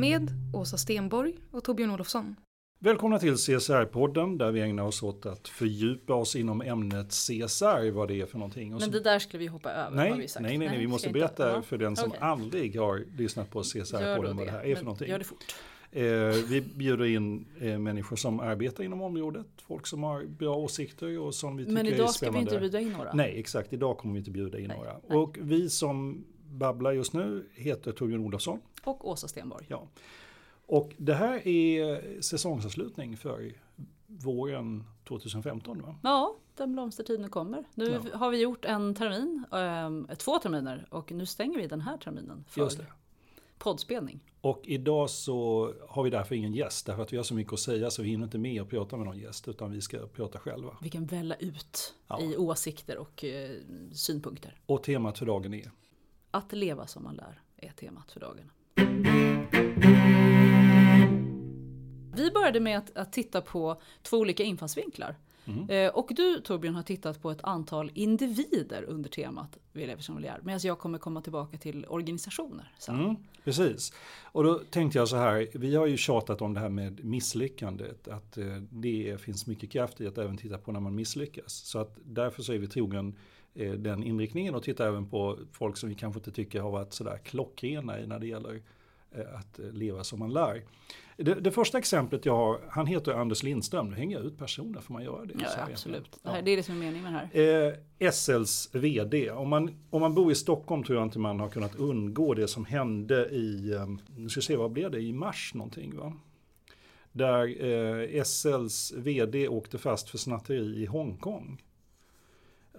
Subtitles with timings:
[0.00, 2.36] med Åsa Stenborg och Torbjörn Olofsson.
[2.78, 8.08] Välkomna till CSR-podden där vi ägnar oss åt att fördjupa oss inom ämnet CSR, vad
[8.08, 8.74] det är för någonting.
[8.74, 9.96] Och Men det där skulle vi hoppa över.
[9.96, 10.42] nej, vi sagt.
[10.42, 12.20] nej, nej, nej, vi måste inte- berätta ja, för den som okej.
[12.22, 15.08] aldrig har lyssnat på CSR-podden vad det här är Men för någonting.
[15.08, 15.44] Gör det fort.
[15.92, 16.02] Eh,
[16.48, 21.34] vi bjuder in eh, människor som arbetar inom området, folk som har bra åsikter och
[21.34, 22.50] som vi tycker Men är idag ska vi spännande.
[22.50, 23.12] inte bjuda in några.
[23.12, 23.72] Nej, exakt.
[23.72, 24.92] Idag kommer vi inte bjuda in Nej, några.
[25.08, 25.18] nej.
[25.18, 28.60] Och vi som babblar just nu heter Torbjörn Olofsson.
[28.84, 29.66] Och Åsa Stenborg.
[29.68, 29.88] Ja.
[30.66, 33.52] Och det här är säsongsavslutning för
[34.06, 35.96] våren 2015 va?
[36.02, 37.64] Ja, den blomstertiden kommer.
[37.74, 38.18] Nu Ja.
[38.18, 42.44] har vi gjort en termin, ehm, två terminer och nu stänger vi den här terminen
[42.48, 42.86] för Just det.
[43.58, 44.20] poddspelning.
[44.40, 47.60] Och idag så har vi därför ingen gäst, därför att vi har så mycket att
[47.60, 50.38] säga så vi hinner inte med att prata med någon gäst, utan vi ska prata
[50.38, 50.76] själva.
[50.82, 52.20] Vi kan välla ut Ja.
[52.20, 53.50] i åsikter och eh,
[53.92, 54.60] synpunkter.
[54.66, 55.70] Och temat för dagen är
[56.30, 58.50] Att leva som man lär är temat för dagen.
[62.14, 65.16] Vi började med att, att titta på två olika infallsvinklar.
[65.68, 70.16] Eh, och du Torbjörn har tittat på ett antal individer under temat Vi lever som
[70.16, 70.40] vi lär.
[70.42, 72.72] Medan jag kommer komma tillbaka till organisationer.
[72.88, 73.92] Mm, precis.
[74.22, 78.08] Och då tänkte jag så här, vi har ju tjatat om det här med misslyckandet,
[78.08, 81.52] att eh, det finns mycket kraft i att även titta på när man misslyckas.
[81.52, 83.16] Så att därför så är vi trogen
[83.54, 87.18] den inriktningen och tittar även på folk som vi kanske inte tycker har varit sådär
[87.24, 88.62] klockrena i när det gäller
[89.12, 90.62] eh, att eh, leva som man lär.
[91.16, 94.80] Det, det första exemplet jag har, han heter Anders Lindström, nu hänger jag ut personer,
[94.80, 95.34] får man göra det?
[95.38, 96.18] Ja, absolut.
[96.22, 96.42] Ja.
[96.42, 97.74] det är det som är meningen med det här.
[98.02, 99.30] Eh, SLs vd.
[99.30, 102.48] Om man, om man bor i Stockholm tror jag inte man har kunnat undgå det
[102.48, 103.86] som hände i, eh,
[104.16, 106.12] nu ska vi se vad blev det, i mars någonting va?
[107.12, 111.62] Där eh, SLs vd åkte fast för snatteri i Hongkong.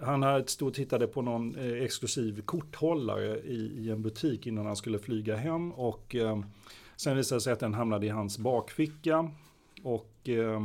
[0.00, 4.66] Han hade stod och tittade på någon eh, exklusiv korthållare i, i en butik innan
[4.66, 6.40] han skulle flyga hem och eh,
[6.96, 9.30] sen visade det sig att den hamnade i hans bakficka.
[9.82, 10.60] Och eh,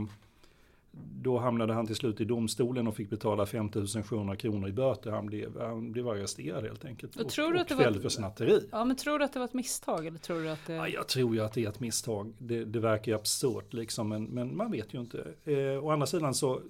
[1.21, 3.69] då hamnade han till slut i domstolen och fick betala 5
[4.03, 5.11] 700 kronor i böter.
[5.11, 7.15] Han blev, han blev arresterad helt enkelt.
[7.15, 8.67] Och Och, tror du att det var- för snatteri.
[8.71, 10.05] Ja, men tror du att det var ett misstag?
[10.05, 10.73] Eller tror du att det...
[10.73, 12.33] Ja, jag tror ju att det är ett misstag.
[12.37, 15.27] Det, det verkar ju absurt liksom, men, men man vet ju inte.
[15.45, 16.61] Eh, å andra sidan så,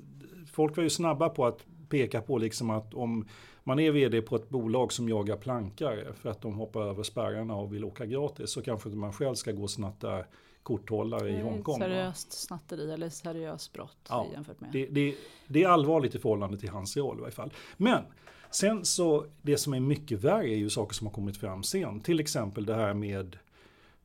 [0.51, 3.27] folk var ju snabba på att peka på liksom att om
[3.63, 7.55] man är vd på ett bolag som jagar plankare för att de hoppar över spärrarna
[7.55, 10.23] och vill åka gratis så kanske man själv ska gå och snatta
[10.63, 11.79] korthållare i ett Hongkong.
[11.79, 11.85] va?
[11.85, 14.69] Seriöst snatteri eller seriöst brott Ja, jämfört med.
[14.71, 15.15] Det, det,
[15.47, 17.53] det är allvarligt i förhållande till hans roll i varje fall.
[17.77, 18.03] Men
[18.51, 21.99] sen så, det som är mycket värre är ju saker som har kommit fram sen.
[21.99, 23.37] Till exempel det här med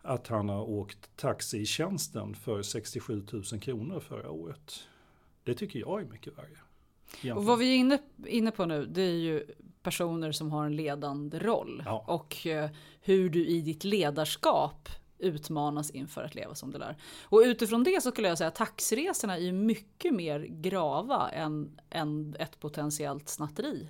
[0.03, 4.81] att han har åkt taxi i tjänsten för 67 000 kronor förra året.
[5.44, 6.58] Det tycker jag är mycket värre.
[7.37, 9.47] Och vad vi är inne, inne på nu det är ju
[9.82, 11.82] personer som har en ledande roll.
[11.87, 12.05] Ja.
[12.09, 12.70] Och eh,
[13.00, 14.88] hur du i ditt ledarskap
[15.19, 16.97] utmanas inför att leva som du lär.
[17.23, 22.37] Och utifrån det så skulle jag säga att taxiresorna är mycket mer grava än, än
[22.38, 23.88] ett potentiellt snatteri.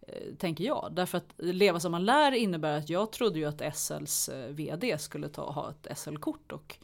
[0.00, 0.88] eh, Tänker jag.
[0.92, 4.98] Därför att leva som man lär innebär att jag trodde ju att SLs eh, VD
[4.98, 6.76] skulle ta, ha ett SL-kort och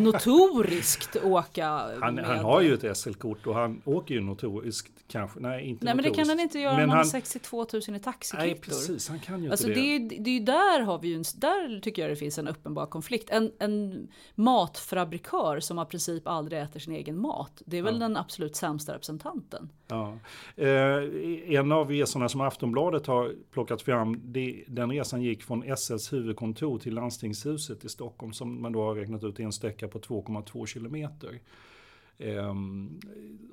[0.00, 1.66] notoriskt åka
[2.00, 2.24] Han, med...
[2.24, 5.40] han har ju ett SL-kort och han åker ju notoriskt kanske.
[5.40, 7.66] Nej, inte Nej men det kan han inte göra Men om han har han- 62
[7.72, 8.60] 000 i Nej, taxikvittor.
[8.62, 9.08] precis.
[9.08, 9.96] Han kan ju Alltså inte det det.
[9.96, 12.48] är, ju- det är där har vi ju en, där tycker jag det finns en
[12.48, 13.30] uppenbar konflikt.
[13.30, 17.62] En, en matfabrikör som i princip aldrig äter sin egen mat.
[17.66, 19.68] Det är väl den absolut sämsta representanten.
[19.88, 20.18] Ja.
[20.56, 20.68] Eh,
[21.58, 26.78] en av resorna som Aftonbladet har plockat fram, det, den resan gick från SLs huvudkontor
[26.78, 30.66] till landstingshuset i Stockholm som man då har räknat ut är en sträcka på 2,2
[30.66, 31.40] kilometer.
[32.18, 33.00] Ehm,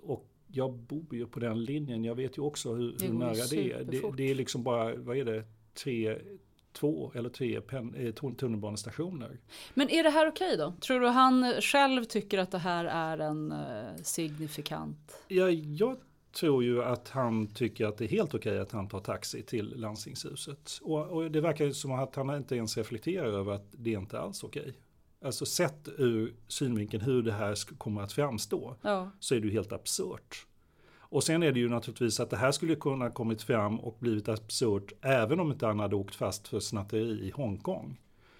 [0.03, 3.33] och jag bor ju på den linjen, jag vet ju också hur, Det hur nära
[3.49, 3.83] det är.
[3.83, 6.17] Det, det är liksom bara, vad är det, tre,
[6.73, 9.39] två eller tre pen, eh, tun- tunnelbanestationer.
[9.73, 10.73] Men är det här okej då?
[10.81, 15.23] Tror du han själv tycker att det här är en eh, signifikant?
[15.27, 15.97] Ja, jag
[16.31, 19.73] tror ju att han tycker att det är helt okej att han tar taxi till
[19.75, 20.79] landstingshuset.
[20.81, 24.19] Och, och det verkar ju som att han inte ens reflekterar över att det inte
[24.19, 24.73] alls är okej.
[25.23, 29.11] Alltså sett ur synvinkeln hur det här kommer att framstå Ja.
[29.19, 30.45] så är det ju helt absurt.
[30.97, 34.29] Och sen är det ju naturligtvis att det här skulle kunna kommit fram och blivit
[34.29, 37.99] absurt även om inte han hade åkt fast för snatteri i Hongkong.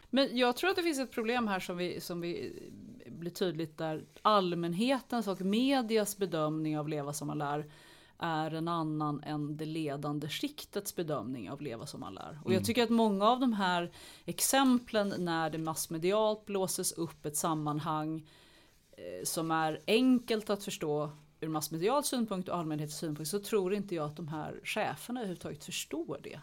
[0.10, 2.54] Men jag tror att det finns ett problem här som vi, som vi
[3.08, 7.66] blir tydligt där allmänhetens och medias bedömning av Leva som man lär
[8.18, 12.40] är en annan än det ledande skiktets bedömning av Leva som man lär.
[12.44, 13.92] Och jag tycker att många av de här
[14.26, 18.28] exemplen när det massmedialt blåses upp ett sammanhang
[18.92, 23.96] eh, som är enkelt att förstå ur massmedial synpunkt och allmänhetens synpunkt så tror inte
[23.96, 26.40] jag att de här cheferna överhuvudtaget förstår det.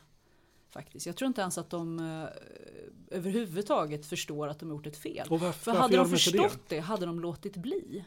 [0.69, 1.07] Faktiskt.
[1.07, 2.29] Jag tror inte ens att de eh,
[3.19, 5.27] överhuvudtaget förstår att de gjort ett fel.
[5.31, 6.19] Och varför- För hade de inte det?
[6.19, 6.81] förstått det?
[6.81, 8.05] hade de låtit bli.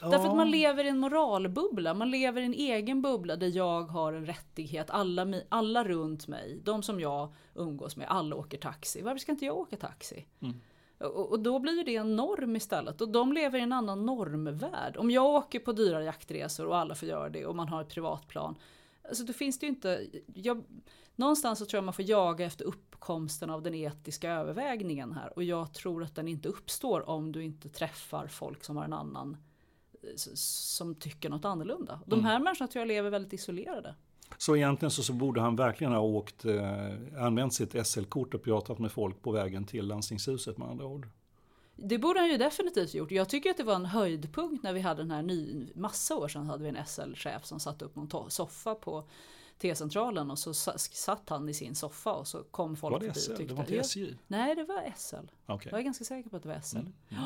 [0.00, 3.82] Därför att man lever i en moralbubbla, man lever i en egen bubbla där jag
[3.82, 9.02] har en rättighet, alla, alla runt mig, de som jag umgås med, alla åker taxi.
[9.02, 10.26] Varför ska inte jag åka taxi?
[10.98, 14.96] Och, och då blir det en norm istället och de lever i en annan normvärld.
[14.96, 17.88] Om jag åker på dyra jaktresor och alla får göra det och man har ett
[17.88, 18.54] privatplan.
[19.08, 20.62] Alltså då finns det ju inte, jag,
[21.16, 25.32] någonstans så tror jag man får jaga efter uppkomsten av den etiska övervägningen här.
[25.36, 28.92] Och jag tror att den inte uppstår om du inte träffar folk som har en
[28.92, 29.36] annan
[30.16, 32.00] som tycker något annorlunda.
[32.06, 33.94] De här människorna tror jag lever väldigt isolerade.
[34.38, 38.78] Så egentligen så, så borde han verkligen ha åkt, eh, använt sitt SL-kort och pratat
[38.78, 41.08] med folk på vägen till landstingshuset med andra ord.
[41.76, 43.10] Det borde han ju definitivt gjort.
[43.10, 46.28] Jag tycker att det var en höjdpunkt när vi hade den här ny, massa år
[46.28, 49.08] sedan hade vi en SL-chef som satte upp någon soffa på
[49.58, 53.06] T-centralen och så sa- satt han i sin soffa och så kom folk Var det
[53.06, 53.30] förbi SL?
[53.32, 53.78] och tyckte Det var inte.
[53.78, 54.14] SJ?
[54.26, 55.16] Nej, det var SL.
[55.46, 55.70] Okej.
[55.70, 56.76] Jag är ganska säker på att det var SL.
[56.76, 56.92] Mm.
[57.08, 57.16] Ja.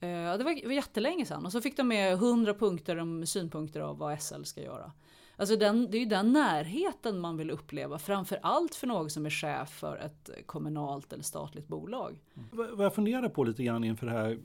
[0.00, 3.98] Eh, Det var, jättelänge sedan och så fick de med 100 punkter om synpunkter av
[3.98, 4.92] vad SL ska göra.
[5.38, 9.26] Alltså den, det är ju den närheten man vill uppleva, framför allt för någon som
[9.26, 12.20] är chef för ett kommunalt eller statligt bolag.
[12.52, 14.38] Vad vad jag funderade på lite grann inför det här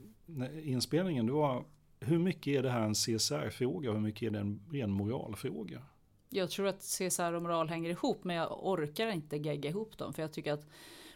[0.63, 1.63] inspelningen, det var
[1.99, 5.81] hur mycket är det här en CSR-fråga och hur mycket är det en ren moralfråga?
[6.29, 10.13] Jag tror att CSR och moral hänger ihop men jag orkar inte gegga ihop dem
[10.13, 10.65] för jag tycker att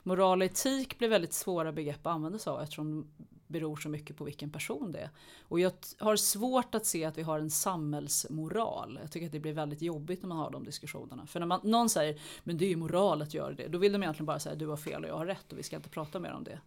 [0.03, 3.07] moral och etik blir väldigt svåra begrepp att använda sig av eftersom
[3.47, 5.09] beror så mycket på vilken person det är.
[5.41, 8.99] Och jag har svårt att se att vi har en samhällsmoral.
[9.01, 11.27] Jag tycker att det blir väldigt jobbigt när man har de diskussionerna.
[11.27, 13.91] För när man, någon säger men det är ju moral att göra det, då vill
[13.91, 15.89] de egentligen bara säga du har fel och jag har rätt och vi ska inte
[15.89, 16.59] prata mer om det.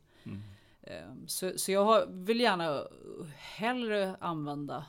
[0.82, 2.82] Ehm, Så, så jag har, vill gärna
[3.36, 4.84] hellre använda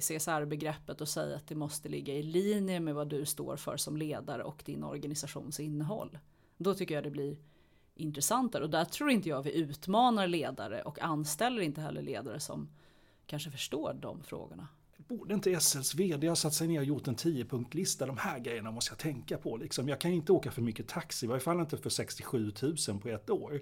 [0.00, 3.96] CSR-begreppet och säga att det måste ligga i linje med vad du står för som
[3.96, 6.18] ledare och din organisations innehåll.
[6.56, 7.36] Då tycker jag det blir
[7.94, 12.68] intressantare och där tror inte jag vi utmanar ledare och anställer inte heller ledare som
[13.26, 14.68] kanske förstår de frågorna.
[15.08, 18.06] Borde inte SLs vd ha satt sig ner och gjort en 10-punktlista?
[18.06, 19.56] De här grejerna måste jag tänka på.
[19.56, 19.88] Liksom.
[19.88, 22.52] Jag kan inte åka för mycket taxi, i varje fall inte för 67
[22.88, 23.60] 000 på ett år.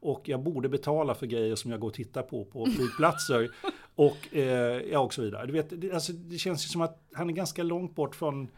[0.00, 3.50] Och jag borde betala för grejer som jag går och tittar på på flygplatser.
[3.94, 5.46] och, eh, ja, och så vidare.
[5.46, 8.48] Du vet, det, alltså, det känns ju som att han är ganska långt bort från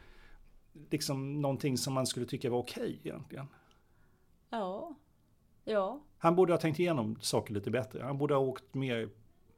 [0.90, 3.46] liksom, någonting som man skulle tycka var okej egentligen.
[4.50, 4.94] Ja,
[5.64, 6.00] ja.
[6.18, 8.02] Han borde ha tänkt igenom saker lite bättre.
[8.02, 9.08] Han borde ha åkt mer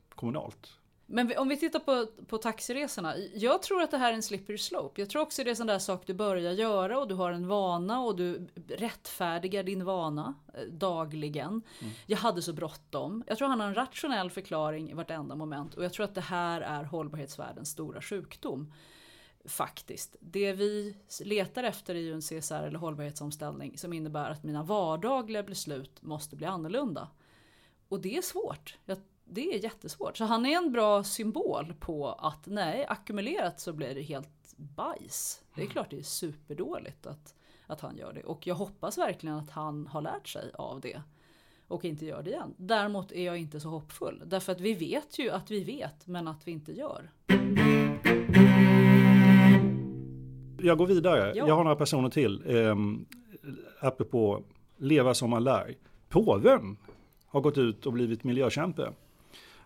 [0.08, 0.78] kommunalt.
[1.06, 3.14] Men om vi tittar på, på taxiresorna.
[3.34, 5.00] Jag tror att det här är en slippery slope.
[5.00, 7.32] Jag tror också det är en sån där sak du börjar göra och du har
[7.32, 11.62] en vana och du rättfärdigar din vana eh, dagligen.
[12.06, 13.24] Jag hade så bråttom.
[13.26, 16.20] Jag tror han har en rationell förklaring i vartenda moment och jag tror att det
[16.20, 18.72] här är hållbarhetsvärldens stora sjukdom.
[19.44, 20.16] Faktiskt.
[20.20, 25.42] Det vi letar efter är ju en CSR eller hållbarhetsomställning som innebär att mina vardagliga
[25.42, 27.08] beslut måste bli annorlunda.
[27.88, 28.78] Och det är svårt.
[29.24, 30.16] Det är jättesvårt.
[30.16, 35.42] Så han är en bra symbol på att nej, ackumulerat så blir det helt bajs.
[35.54, 37.34] Det är klart det är superdåligt att,
[37.66, 38.22] att han gör det.
[38.22, 41.02] Och jag hoppas verkligen att han har lärt sig av det.
[41.68, 42.54] och inte gör det igen.
[42.56, 44.22] Däremot är jag inte så hoppfull.
[44.26, 47.10] Därför att vi vet ju att vi vet, men att vi inte gör.
[50.62, 51.32] Jag går vidare.
[51.36, 51.48] Ja.
[51.48, 52.42] Jag har några personer till.
[52.46, 52.76] Eh,
[53.80, 54.42] apropå
[54.78, 55.74] leva som man lär.
[56.08, 56.76] Påven
[57.26, 58.92] har gått ut och blivit miljökämpe.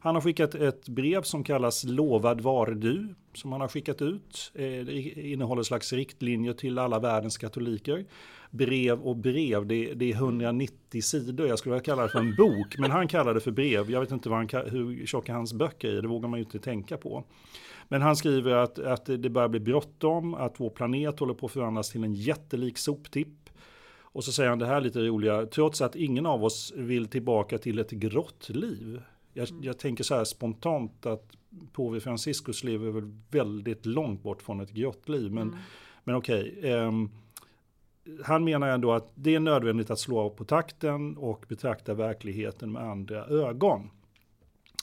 [0.01, 4.53] Han har skickat ett brev som kallas Lovad var du, som han har skickat ut.
[4.55, 4.93] Eh, Det
[5.33, 8.05] innehåller slags riktlinjer till alla världens katoliker.
[8.51, 11.49] Brev och brev, det, det är 190 sidor.
[11.49, 13.91] Jag skulle vilja kalla det för en bok, men han kallar det för brev.
[13.91, 16.59] Jag vet inte vad han, hur tjocka hans böcker är, det vågar man ju inte
[16.59, 17.25] tänka på.
[17.89, 21.53] Men han skriver att, att det börjar bli bråttom, att vår planet håller på att
[21.53, 23.51] förvandlas till en jättelik soptipp.
[24.01, 27.59] Och så säger han det här lite roliga, trots att ingen av oss vill tillbaka
[27.59, 29.03] till ett grått liv.
[29.33, 31.37] Jag, jag tänker så här spontant att
[31.73, 35.33] påve Franciscus lever väl väldigt långt bort från ett grått liv.
[35.33, 35.57] Men,
[36.05, 37.11] men okej, ehm,
[38.25, 42.73] han menar ändå att det är nödvändigt att slå av på takten och betrakta verkligheten
[42.73, 43.91] med andra ögon.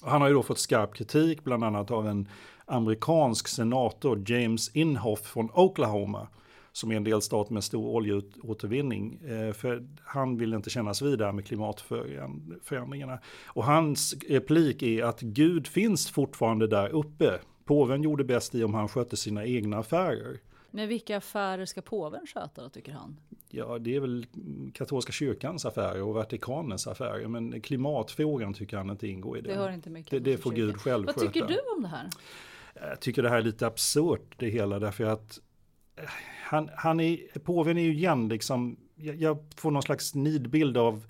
[0.01, 2.27] Han har ju då fått skarp kritik, bland annat av en
[2.73, 6.27] amerikansk senator, James Inhofe från Oklahoma,
[6.71, 9.19] som är en delstat med stor oljeåtervinning.
[9.27, 13.19] Eh, För han vill inte kännas vid det här med klimatförändringarna.
[13.45, 17.39] Och hans replik är att Gud finns fortfarande där uppe.
[17.65, 20.39] Påven gjorde bäst i om han skötte sina egna affärer.
[20.71, 23.17] Men vilka affärer ska påven sköta då, tycker han?
[23.49, 24.25] Ja, det är väl
[24.73, 27.27] katolska kyrkans affärer och Vatikanens affärer.
[27.27, 29.49] Men klimatfrågan tycker han inte ingår i det.
[29.49, 31.27] Det hör inte mycket det, det får Gud själv Vad sköta.
[31.31, 32.09] tycker du om det här?
[32.73, 35.39] Jag tycker det här är lite absurt det hela därför att
[35.95, 36.09] eh,
[36.43, 41.05] han, han är, påven är ju igen liksom, jag, jag får någon slags nidbild av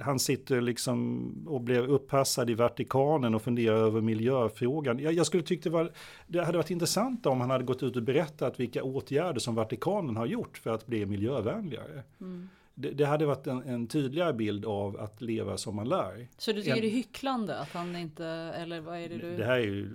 [0.00, 4.98] han sitter liksom och blir uppassad i Vatikanen och funderar över miljöfrågan.
[4.98, 5.92] Jag, jag skulle tycka det, var,
[6.26, 10.16] det hade varit intressant om han hade gått ut och berättat vilka åtgärder som Vatikanen
[10.16, 12.02] har gjort för att bli miljövänligare.
[12.20, 12.48] Mm.
[12.74, 16.28] Det, det hade varit en, en tydligare bild av att leva som man lär.
[16.38, 19.36] Så du tycker En- det är hycklande att han inte, eller vad är det du?
[19.36, 19.90] Det här är ju,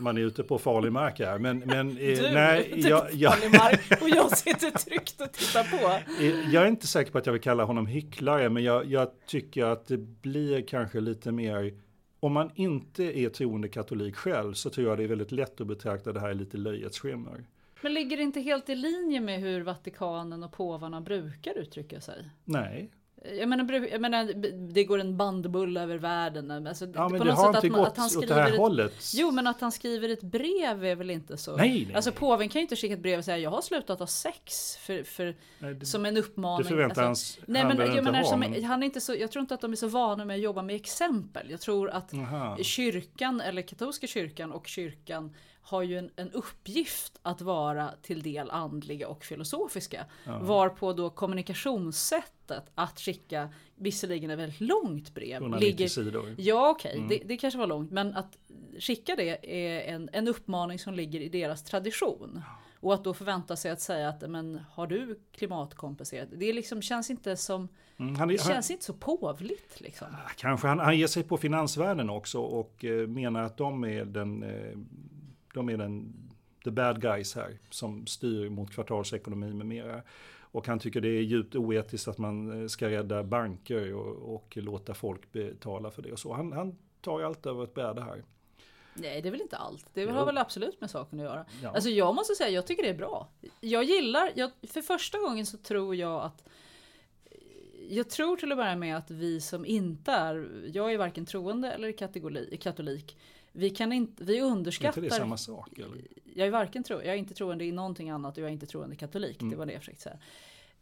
[0.00, 1.38] man är ute på farlig mark här.
[1.38, 5.32] Men, men eh, du, nej, typ jag, jag, farlig mark och jag sitter tryggt och
[5.32, 5.88] tittar på.
[6.22, 9.08] Eh, Jag är inte säker på att jag vill kalla honom hycklare, men jag, jag
[9.26, 11.74] tycker att det blir kanske lite mer,
[12.20, 15.66] om man inte är troende katolik själv så tror jag det är väldigt lätt att
[15.66, 17.44] betrakta det här i lite löjets skimmer.
[17.82, 22.28] Men ligger det inte helt i linje med hur Vatikanen och påvarna brukar uttrycka sig?
[22.44, 22.90] Nej,
[23.38, 24.24] Jag menar, jag menar
[24.72, 26.66] det går en bandbull över världen.
[26.66, 28.50] Alltså, ja, men på det har inte att gått att han åt det skriver här
[28.52, 28.94] ett- hållet.
[29.14, 31.56] Jo, men att han skriver ett brev är väl inte så?
[31.56, 33.98] Nej, nej, Alltså påven kan ju inte skicka ett brev och säga jag har slutat
[33.98, 36.62] ha sex för, för, Nej, det- som en uppmaning.
[36.62, 39.00] det förväntar alltså, hans- nej, han men, jag, inte menar, ha, men- han är inte
[39.00, 41.50] så, jag tror inte att de är så vana med att jobba med exempel.
[41.50, 42.56] Jag tror att Aha.
[42.62, 48.50] kyrkan, eller katolska kyrkan och kyrkan har ju en, en uppgift att vara till del
[48.50, 50.06] andliga och filosofiska.
[50.40, 56.34] Varpå då kommunikationssättet att skicka, visserligen ett väldigt långt brev, 190 ligger, sidor.
[56.38, 58.38] Ja okej, det, det kanske var långt, men att
[58.78, 62.42] skicka det är en, en uppmaning som ligger i deras tradition.
[62.80, 66.28] Och att då förvänta sig att säga att men har du klimatkompenserat?
[66.32, 67.68] Det liksom känns inte som,
[68.02, 70.06] Mm, han, det han, känns inte så påvligt liksom.
[70.36, 74.42] Kanske han, han ger sig på finansvärlden också och eh, menar att de är den,
[74.42, 74.78] eh,
[75.54, 76.12] de är den,
[76.64, 80.02] the bad guys här som styr mot kvartalsekonomi med mera.
[80.40, 84.56] Och han tycker det är djupt oetiskt att man eh, ska rädda banker och, och
[84.56, 86.32] låta folk betala för det och så.
[86.32, 88.24] Han, han tar allt över ett bräde här.
[88.94, 89.86] Nej det är väl inte allt.
[89.94, 90.10] Det Jo.
[90.10, 91.44] har väl absolut med saken att göra.
[91.62, 91.70] Ja.
[91.70, 93.28] Alltså jag måste säga, jag tycker det är bra.
[93.60, 96.48] Jag gillar, jag, för första gången så tror jag att
[97.88, 101.72] jag tror till att börja med att vi som inte är, jag är varken troende
[101.72, 103.16] eller kategori, katolik,
[103.52, 105.78] vi kan inte, vi Är underskattar inte det samma sak?
[105.78, 106.02] Eller?
[106.34, 108.66] jag är varken tro, jag är inte troende i någonting annat och jag är inte
[108.66, 109.40] troende katolik.
[109.42, 109.50] Mm.
[109.50, 110.18] Det var det jag försökte säga.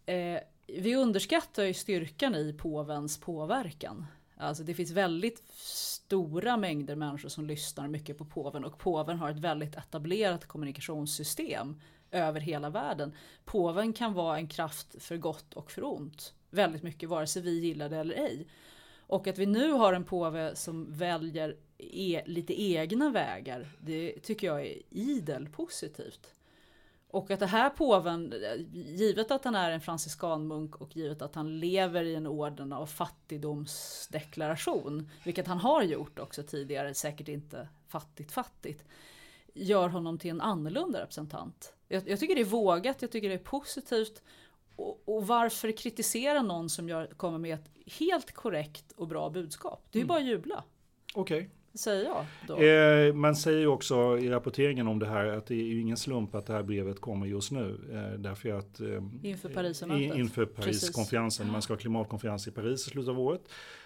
[0.06, 4.06] Eh, vi underskattar ju styrkan i påvens påverkan.
[4.36, 9.30] Alltså det finns väldigt stora mängder människor som lyssnar mycket på påven och påven har
[9.30, 13.14] ett väldigt etablerat kommunikationssystem över hela världen.
[13.44, 16.34] Påven kan vara en kraft för gott och för ont.
[16.50, 18.48] Väldigt mycket vare sig vi gillar det eller ej.
[18.98, 24.46] Och att vi nu har en påve som väljer e lite egna vägar, det tycker
[24.46, 26.34] jag är idel positivt.
[27.10, 28.34] Och att det här påven,
[28.72, 32.86] givet att han är en franciskanmunk och givet att han lever i en orden av
[32.86, 38.84] fattigdomsdeklaration, vilket han har gjort också tidigare, säkert inte fattigt fattigt,
[39.54, 41.72] gör honom till en annorlunda representant.
[41.88, 44.22] Jag, jag tycker det är vågat, jag tycker det är positivt.
[44.76, 49.86] Och, och varför kritisera någon som gör, kommer med ett helt korrekt och bra budskap?
[49.90, 50.64] Det är ju bara att jubla,
[51.14, 51.50] Okej.
[51.74, 52.56] Säger jag då.
[52.56, 55.96] Eh, man säger ju också i rapporteringen om det här att det är ju ingen
[55.96, 57.80] slump att det här brevet kommer just nu.
[57.92, 58.86] Eh, därför att eh,
[59.22, 60.46] Inför i- Inför.
[60.46, 61.50] Pariskonferensen.
[61.52, 63.42] Man ska ha klimatkonferens i Paris i slutet av året.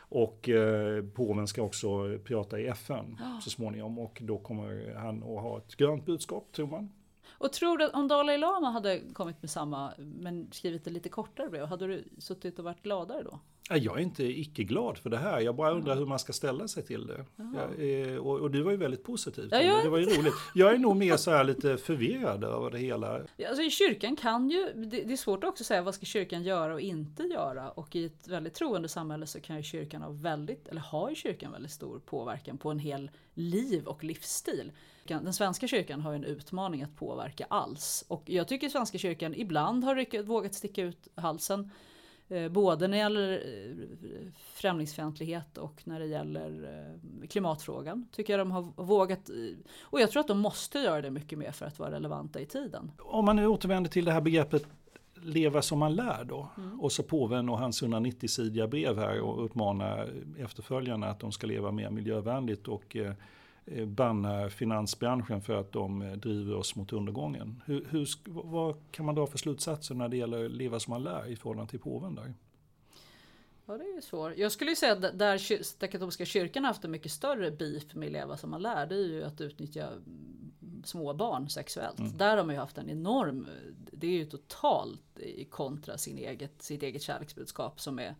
[0.08, 5.28] Och eh, påven ska också prata i FN så småningom och då kommer han att
[5.42, 6.92] ha ett grönt budskap tror man.
[7.38, 11.08] Och tror du att om Dalai Lama hade kommit med samma, men skrivit det lite
[11.08, 13.40] kortare brev, hade du suttit och varit gladare då?
[13.70, 15.40] Jag är inte icke-glad för det här.
[15.40, 17.24] Jag bara undrar hur man ska ställa sig till det.
[17.54, 19.48] Jag, och, och du var ju väldigt positiv.
[19.50, 19.88] Ja, jag det.
[19.88, 20.34] var ju roligt.
[20.54, 23.20] Jag är nog mer så här lite förvirrad över det hela.
[23.48, 26.74] Alltså, kyrkan kan ju, det, det är svårt också att säga vad ska kyrkan göra
[26.74, 27.70] och inte göra.
[27.70, 31.14] Och i ett väldigt troende samhälle så kan ju kyrkan ha väldigt, eller har ju
[31.14, 34.72] kyrkan väldigt stor påverkan på en hel liv och livsstil.
[35.04, 38.04] Den svenska kyrkan har ju en utmaning att påverka alls.
[38.08, 41.70] Och jag tycker svenska kyrkan ibland har vågat sticka ut halsen.
[42.28, 46.68] Eh, Både när det gäller eh, främlingsfientlighet och när det gäller
[47.22, 48.08] eh, klimatfrågan.
[48.12, 49.30] Tycker jag de har vågat.
[49.82, 52.46] Och jag tror att de måste göra det mycket mer för att vara relevanta i
[52.46, 52.90] tiden.
[52.98, 54.66] Om man nu återvänder till det här begreppet
[55.14, 56.48] leva som man lär då.
[56.56, 56.80] Mm.
[56.80, 61.70] Och så påven och hans 190-sidiga brev här och uppmanar efterföljarna att de ska leva
[61.70, 62.96] mer miljövänligt och
[63.86, 67.62] banna finansbranschen för att de eh, driver oss mot undergången.
[67.66, 71.26] Hur, hur, vad kan man dra för slutsatser när det gäller leva som man lär
[71.26, 72.34] i förhållande till påven där?
[73.66, 74.36] Ja, det är ju svårt.
[74.36, 77.94] Jag skulle ju säga att där den katolska kyrkan har haft en mycket större beef
[77.94, 82.18] med leva som man lär, det är ju att utnyttja mm, små barn sexuellt.
[82.18, 83.46] Där har man ju haft en enorm,
[83.92, 85.18] det är ju totalt
[85.50, 88.14] kontra sin eget, sitt eget kärleksbudskap som är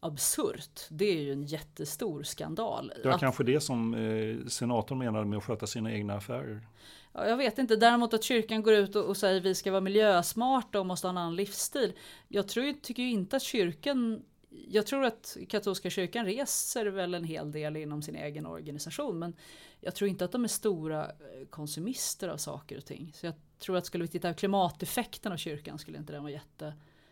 [0.00, 0.80] absurt.
[0.88, 2.92] Det är ju en jättestor skandal.
[2.96, 6.66] Det var Att- kanske det som eh, senatorn menade med att sköta sina egna affärer.
[7.12, 9.80] Ja, jag vet inte, däremot att kyrkan går ut och, och säger vi ska vara
[9.80, 11.92] miljösmarta och måste ha en annan livsstil.
[12.28, 14.22] Jag tror, tycker ju inte att kyrkan
[14.68, 19.36] jag tror att katolska kyrkan reser väl en hel del inom sin egen organisation men
[19.80, 23.12] jag tror inte att de är stora eh, konsumister av saker och ting.
[23.14, 26.32] Så jag tror att skulle vi titta på klimateffekten av kyrkan skulle inte den vara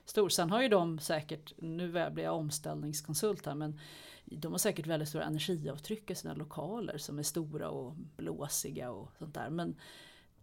[0.08, 0.28] jättestor.
[0.28, 3.78] Sen har ju de säkert, nu blir jag omställningskonsult här, men
[4.24, 9.10] de har säkert väldigt stora energiavtryck i sina lokaler som är stora och blåsiga och
[9.18, 9.50] sånt där.
[9.50, 9.74] Men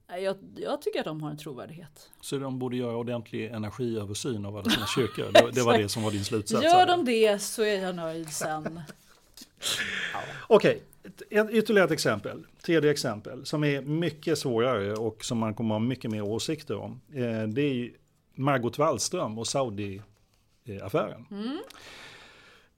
[0.09, 2.09] nej, jag, jag tycker att de har en trovärdighet.
[2.21, 5.31] Så de borde göra ordentlig energiöversyn av alla sina kyrkor.
[5.33, 6.63] Det, det var det som var din slutsats.
[6.63, 8.81] Gör de det så är jag nöjd sen.
[10.47, 10.83] Okej,
[11.29, 12.45] ett- ytterligare ett exempel.
[12.65, 16.75] Tredje exempel som är mycket svårare och som man kommer att ha mycket mer åsikter
[16.77, 17.01] om.
[17.13, 17.91] Eh, Det är
[18.35, 21.25] Margot Wallström och Saudi-affären.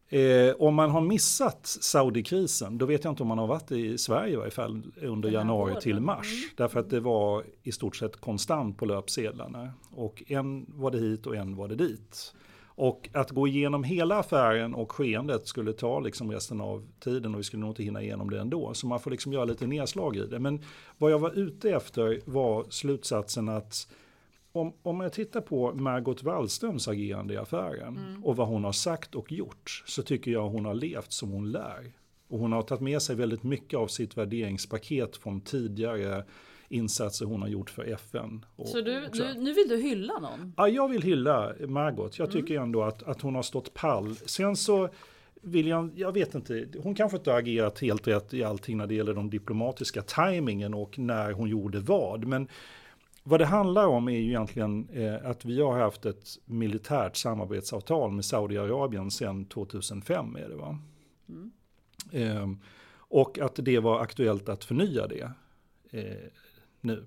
[0.09, 3.97] Eh, om man har missat Saudi-krisen, då vet jag inte om man har varit i
[3.97, 5.81] Sverige i varje fall under januari våren.
[5.81, 6.53] till mars.
[6.57, 9.71] Därför att det var i stort sett konstant på löpsedlarna.
[9.91, 12.33] Och en var det hit och en var det dit.
[12.65, 17.39] Och att gå igenom hela affären och skeendet skulle ta liksom resten av tiden och
[17.39, 18.73] vi skulle nog inte hinna igenom det ändå.
[18.73, 20.39] Så man får liksom göra lite nedslag i det.
[20.39, 20.63] Men
[20.97, 23.87] vad jag var ute efter var slutsatsen att
[24.57, 29.15] om, om jag tittar på Margot Wallströms agerande i affären och vad hon har sagt
[29.15, 31.93] och gjort så tycker jag hon har levt som hon lär.
[32.29, 36.23] Och hon har tagit med sig väldigt mycket av sitt värderingspaket från tidigare
[36.69, 38.45] insatser hon har gjort för FN.
[38.55, 39.23] Och, Så du, så.
[39.23, 40.53] nu, vill du hylla någon?
[40.57, 42.19] Ja, jag vill hylla Margot.
[42.19, 44.15] Jag tycker ändå att, att hon har stått pall.
[44.15, 44.89] Sen så
[45.41, 48.87] vill jag, jag vet inte, hon kanske inte har agerat helt rätt i allting när
[48.87, 52.25] det gäller de diplomatiska tajmingen och när hon gjorde vad.
[52.25, 52.47] Men
[53.27, 58.11] vad det handlar om är ju egentligen eh, att vi har haft ett militärt samarbetsavtal
[58.11, 60.79] med Saudiarabien sedan 2005 är det va?
[62.11, 62.47] Eh,
[62.97, 65.31] och att det var aktuellt att förnya det
[65.91, 66.29] eh,
[66.81, 67.05] nu.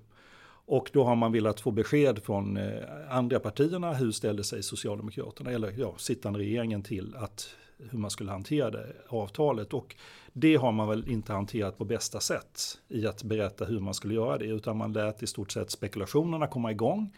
[0.66, 3.92] Och då har man velat få besked från eh, andra partierna.
[3.92, 7.56] Hur ställde sig Socialdemokraterna, eller ja, sittande regeringen till att
[7.90, 9.74] hur man skulle hantera det avtalet.
[9.74, 9.96] Och
[10.32, 14.14] det har man väl inte hanterat på bästa sätt i att berätta hur man skulle
[14.14, 14.44] göra det.
[14.44, 17.16] Utan man lät i stort sett spekulationerna komma igång.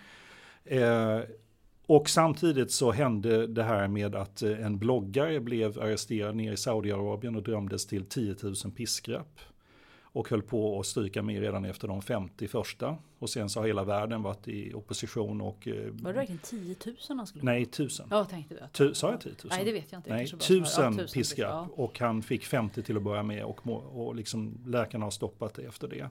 [0.64, 1.20] Eh,
[1.87, 6.57] och samtidigt så hände det här med att eh, en bloggare blev arresterad nere i
[6.57, 9.40] Saudiarabien och dömdes till 10 000 piskrapp.
[10.14, 12.96] Och höll på att stryka med redan efter de 50 första.
[13.18, 15.68] Och sen så har hela världen varit i opposition och...
[15.68, 18.07] eh, Var det verkligen 10 000 han skulle Nej, tusen.
[18.11, 18.72] Ja, tänkte jag.
[18.72, 19.37] Tu, sa jag 10 000?
[19.44, 20.11] Nej, det vet jag inte.
[20.11, 21.51] Nej, kanske bara- tusen ja, piskrapp.
[21.51, 21.68] ja.
[21.85, 23.66] Och han fick 50 till att börja med och,
[24.07, 26.09] och liksom läkarna har stoppat det efter det.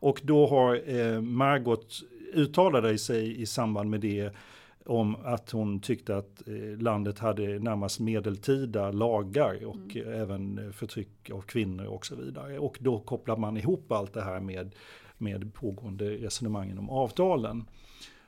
[0.00, 2.02] Och då har eh, Margot
[2.34, 4.32] uttalade sig i samband med det
[4.88, 10.70] om att hon tyckte att eh, landet hade närmast medeltida lagar och eh, även eh,
[10.70, 12.58] förtryck av kvinnor och så vidare.
[12.58, 14.74] Och då kopplar man ihop allt det här med,
[15.18, 17.64] med pågående resonemangen om avtalen.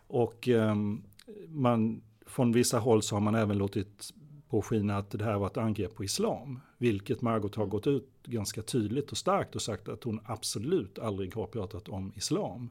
[0.07, 1.03] Och ehm,
[1.49, 4.15] man, från vissa håll så har man även låtit
[4.49, 6.61] påskina att det här var ett angrepp på islam.
[6.79, 11.35] Vilket Margot har gått ut ganska tydligt och starkt och sagt att hon absolut aldrig
[11.35, 12.71] har pratat om islam.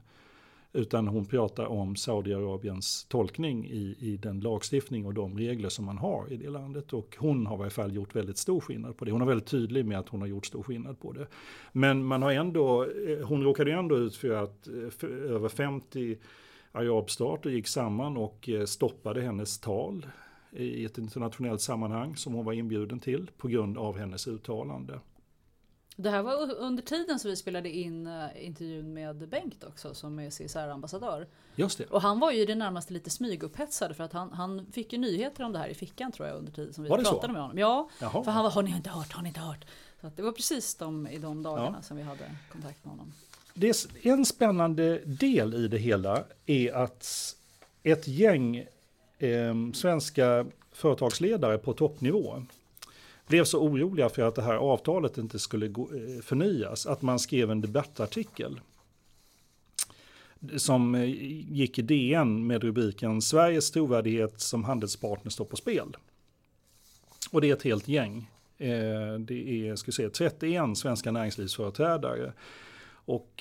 [0.73, 5.97] Utan hon pratar om Saudiarabiens tolkning i, i den lagstiftning och de regler som man
[5.97, 6.93] har i det landet.
[6.93, 9.11] Och hon har i alla fall gjort väldigt stor skillnad på det.
[9.11, 11.27] Hon är väldigt tydlig med att hon har gjort stor skillnad på det.
[11.71, 16.17] Men man har ändå, eh, hon råkade ändå ut för att eh, för över 50
[16.71, 20.05] arabstater gick samman och eh, stoppade hennes tal
[20.51, 24.99] i ett internationellt sammanhang som hon var inbjuden till på grund av hennes uttalande.
[26.01, 30.19] Det här var under tiden som vi spelade in uh, intervjun med Bengt också som
[30.19, 31.27] är CSR-ambassadör.
[31.55, 31.85] Just det.
[31.85, 34.99] Och han var ju i det närmaste lite smygupphetsad för att han, han fick ju
[34.99, 37.31] nyheter om det här i fickan tror jag under tiden som vi pratade så?
[37.31, 37.57] med honom.
[37.57, 38.23] Ja, Jaha.
[38.23, 39.65] för han var har ni inte hört, har ni inte hört?
[40.01, 41.81] Så det var precis de, i de dagarna Ja.
[41.81, 43.13] som vi hade kontakt med honom.
[43.53, 47.35] Det är en spännande del i det hela är att
[47.83, 48.65] ett gäng
[49.17, 52.43] eh, svenska företagsledare på toppnivå
[53.29, 57.19] blev så oroliga för att det här avtalet inte skulle gå, eh, förnyas att man
[57.19, 58.59] skrev en debattartikel
[60.57, 61.03] som eh,
[61.53, 65.97] gick i DN med rubriken Sveriges trovärdighet som handelspartner står på spel.
[67.31, 68.29] Och det är ett helt gäng.
[68.57, 72.33] Eh, det är ska säga, 31 svenska näringslivsföreträdare.
[73.05, 73.31] Och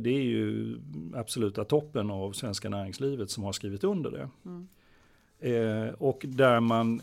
[0.00, 0.76] det är ju
[1.14, 4.28] absoluta toppen av svenska näringslivet som har skrivit under det.
[5.44, 7.00] Eh, och där man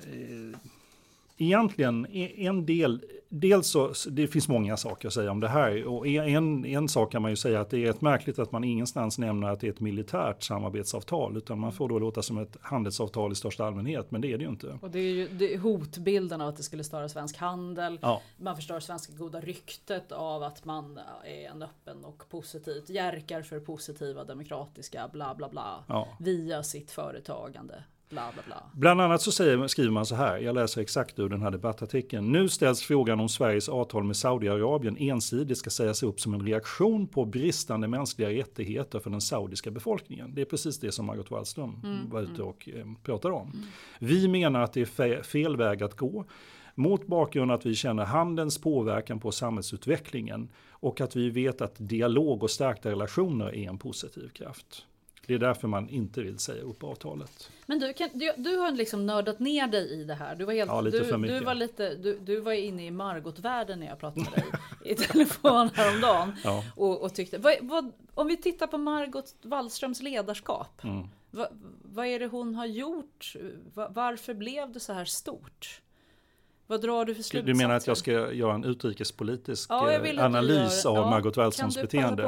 [1.41, 5.87] egentligen e- en del, dels så, det finns många saker att säga om det här.
[5.87, 8.63] Och en, en sak kan man ju säga att det är ett märkligt att man
[8.63, 11.37] ingenstans nämner att det är ett militärt samarbetsavtal.
[11.37, 14.43] Utan man får då låta som ett handelsavtal i största allmänhet, men det är det
[14.43, 14.79] ju inte.
[14.81, 17.99] Och det är ju det är hotbilden av att det skulle störa svensk handel.
[18.01, 18.21] Ja.
[18.37, 23.59] Man förstör svenska goda ryktet av att man är en öppen och positivt järkar för
[23.59, 25.83] positiva demokratiska bla bla bla.
[25.87, 26.07] Ja.
[26.19, 27.83] Via sitt företagande.
[28.11, 28.63] Bla bla bla.
[28.73, 32.31] Bland annat så säger, skriver man så här, jag läser exakt ur den här debattartikeln.
[32.31, 37.07] Nu ställs frågan om Sveriges avtal med Saudiarabien ensidigt ska sägas upp som en reaktion
[37.07, 40.35] på bristande mänskliga rättigheter för den saudiska befolkningen.
[40.35, 41.75] Det är precis det som Margot Wallström
[42.11, 43.65] var ute och eh, pratade om.
[43.99, 46.25] Vi menar att det är fe- fel väg att gå.
[46.75, 52.43] Mot bakgrund att vi känner handelns påverkan på samhällsutvecklingen och att vi vet att dialog
[52.43, 54.85] och stärkta relationer är en positiv kraft.
[55.27, 57.49] Det är därför man inte vill säga upp avtalet.
[57.65, 60.35] Men du, kan, du, du har liksom nördat ner dig i det här.
[60.35, 60.91] Du var, helt, Ja, du,
[61.27, 64.45] du var, lite, du, du var inne i Margot-världen när jag pratade med dig
[64.91, 66.35] i telefon häromdagen.
[66.43, 66.63] Ja.
[66.75, 70.83] Och, och tyckte, vad, vad, om vi tittar på Margot Wallströms ledarskap.
[70.83, 71.07] Mm.
[71.31, 71.47] Vad,
[71.83, 73.35] vad är det hon har gjort?
[73.73, 75.81] Va- Varför blev det så här stort?
[76.71, 77.53] Vad drar du för slutsatser?
[77.53, 81.81] du menar att jag ska göra en utrikespolitisk Ja, eh, analys av ja, Margot Wallströms
[81.81, 82.23] beteende?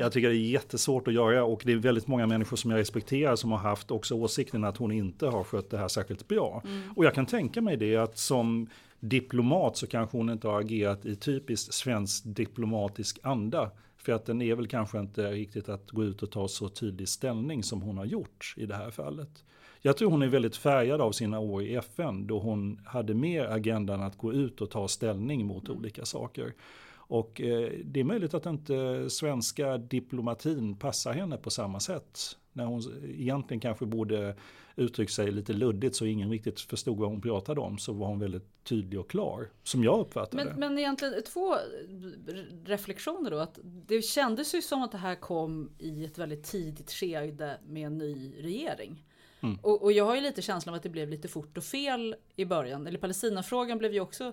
[0.00, 2.80] Jag tycker det är jättesvårt att göra och det är väldigt många människor som jag
[2.80, 6.62] respekterar som har haft också åsikten att hon inte har skött det här särskilt bra.
[6.64, 6.92] Mm.
[6.96, 8.68] Och jag kan tänka mig det att som
[9.00, 13.70] diplomat så kanske hon inte har agerat i typiskt svensk diplomatisk anda.
[13.96, 17.08] För att den är väl kanske inte riktigt att gå ut och ta så tydlig
[17.08, 19.44] ställning som hon har gjort i det här fallet.
[19.86, 23.44] Jag tror hon är väldigt färgad av sina år i FN då hon hade mer
[23.44, 26.54] agendan att gå ut och ta ställning mot olika saker.
[26.94, 32.36] Och eh, det är möjligt att inte svenska diplomatin passar henne på samma sätt.
[32.52, 34.36] När hon egentligen kanske borde
[34.76, 38.18] uttryckt sig lite luddigt så ingen riktigt förstod vad hon pratade om så var hon
[38.18, 39.48] väldigt tydlig och klar.
[39.62, 40.60] Som jag uppfattade Men, det.
[40.60, 41.56] men egentligen två
[42.64, 43.38] reflektioner då.
[43.38, 47.86] Att det kändes ju som att det här kom i ett väldigt tidigt skede med
[47.86, 49.02] en ny regering.
[49.46, 49.58] Mm.
[49.62, 52.16] Och, och jag har ju lite känslan av att det blev lite fort och fel
[52.36, 52.86] i början.
[52.86, 54.32] Eller Palestinafrågan blev ju också eh,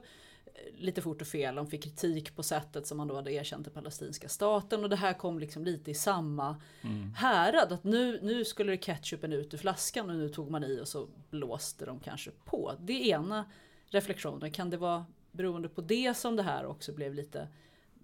[0.78, 1.56] lite fort och fel.
[1.56, 4.84] De fick kritik på sättet som man då hade erkänt den palestinska staten.
[4.84, 7.14] Och det här kom liksom lite i samma Mm.
[7.14, 7.72] härad.
[7.72, 11.08] Att nu, nu skulle ketchupen ut ur flaskan och nu tog man i och så
[11.30, 12.74] blåste de kanske på.
[12.80, 13.46] Det ena
[13.88, 14.52] reflektionen.
[14.52, 17.48] Kan det vara beroende på det som det här också blev lite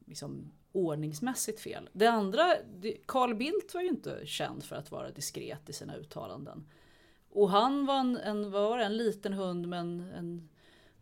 [0.06, 1.90] liksom, ordningsmässigt fel?
[1.94, 2.56] Det andra,
[3.06, 6.66] Carl Bildt var ju inte känd för att vara diskret i sina uttalanden.
[7.30, 10.50] Och han var en, en, var det, en liten hund med en, en,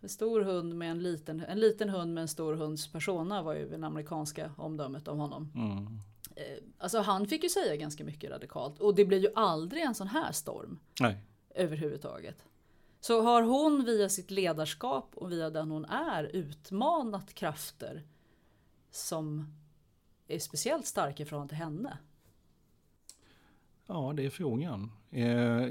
[0.02, 3.56] en stor hund med en liten, en liten hund med en stor hunds persona var
[3.56, 5.52] ju det amerikanska omdömet om honom.
[5.56, 6.00] Mm.
[6.36, 9.96] Eh, Alltså han fick ju säga ganska mycket radikalt och det blev ju aldrig en
[9.96, 11.18] sån här storm Nej.
[11.56, 12.46] överhuvudtaget.
[13.00, 18.04] Så har hon via sitt ledarskap och via den hon är utmanat krafter
[18.92, 19.54] som
[20.28, 21.98] är speciellt starka i förhållande till henne?
[23.88, 24.92] Ja, det är frågan.
[25.12, 25.28] Eh,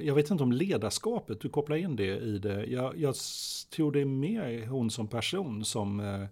[0.06, 2.66] jag vet inte om ledarskapet, du kopplar in det i det.
[2.66, 3.14] Jag, jag
[3.76, 6.00] tror det är mer hon som person som...
[6.00, 6.22] Eh,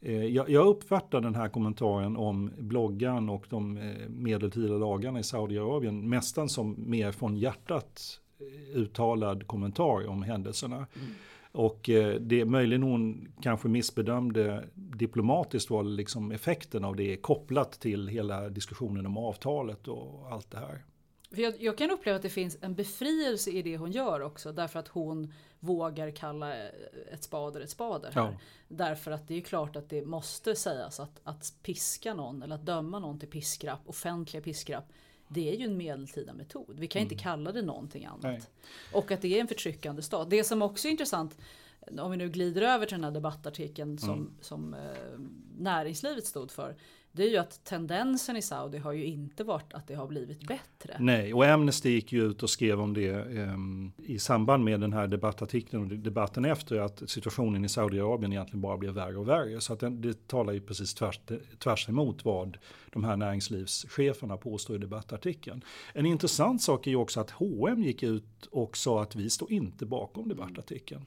[0.00, 6.10] eh, jag, jag uppfattar den här kommentaren om bloggan och de medeltida lagarna i Saudiarabien
[6.10, 8.20] nästan som mer från hjärtat
[8.74, 10.86] uttalad kommentar om händelserna.
[11.52, 18.08] Och eh, det möjligen hon kanske missbedömde diplomatiskt var liksom effekten av det kopplat till
[18.08, 20.84] hela diskussionen om avtalet och allt det här.
[21.36, 24.52] För jag, jag, kan uppleva att det finns en befrielse i det hon gör också.
[24.52, 26.54] Därför att hon vågar kalla
[27.12, 28.10] ett spader ett spader.
[28.12, 28.22] Här.
[28.22, 28.38] Ja.
[28.68, 32.66] Därför att det är klart att det måste sägas att, att piska någon eller att
[32.66, 34.92] döma någon till piskrapp, offentliga piskrapp.
[35.28, 36.78] Det är ju en medeltida metod.
[36.78, 37.12] Vi kan mm.
[37.12, 38.22] inte kalla det någonting annat.
[38.22, 38.42] Nej.
[38.92, 40.30] Och att det är en förtryckande stat.
[40.30, 41.38] Det som också är intressant
[41.98, 44.34] om vi nu glider över till den här debattartikeln som, mm.
[44.40, 45.18] som eh,
[45.58, 46.76] näringslivet stod för
[47.16, 50.48] det är ju att tendensen i Saudi har ju inte varit att det har blivit
[50.48, 50.96] bättre.
[50.98, 53.56] Nej, och Amnesty gick ju ut och skrev om det eh,
[53.96, 58.76] i samband med den här debattartikeln och debatten efter att situationen i Saudiarabien egentligen bara
[58.76, 59.60] blev värre och värre.
[59.60, 61.20] Så att det, det talar ju precis tvärs,
[61.58, 62.58] tvärs emot vad
[62.92, 65.64] de här näringslivscheferna påstår i debattartikeln.
[65.92, 69.52] En intressant sak är ju också att H&M gick ut och sa att vi står
[69.52, 71.06] inte bakom debattartikeln.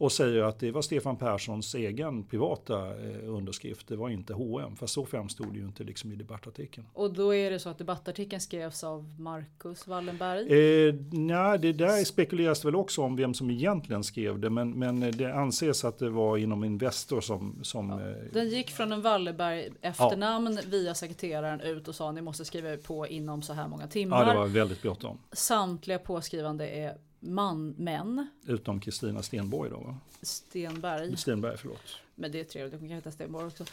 [0.00, 4.76] Och säger att det var Stefan Perssons egen privata eh, underskrift, det var inte H&M.
[4.76, 6.86] Fast så framstod det ju inte liksom i debattartikeln.
[6.92, 10.40] Och då är det så att debattartikeln skrevs av Marcus Wallenberg?
[10.40, 14.50] Eh, nej, det där spekuleras väl också om vem som egentligen skrev det.
[14.50, 17.58] Men, men det anses att det var inom Investor som...
[17.62, 18.00] som ja.
[18.00, 20.62] Eh, Den gick från en Wallenberg efternamn ja.
[20.66, 24.26] via sekreteraren ut och sa ni måste skriva på inom så här många timmar.
[24.26, 25.18] Ja, det var väldigt bråttom.
[25.32, 28.26] Samtliga påskrivande är man, män.
[28.46, 29.98] Utom Kristina Stenborg då va?
[30.22, 31.16] Stenberg.
[31.16, 31.96] Stenberg, förlåt.
[32.14, 33.64] Men det är trevligt, hon kan heta Stenborg också.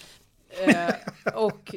[0.50, 0.94] Eh,
[1.34, 1.76] och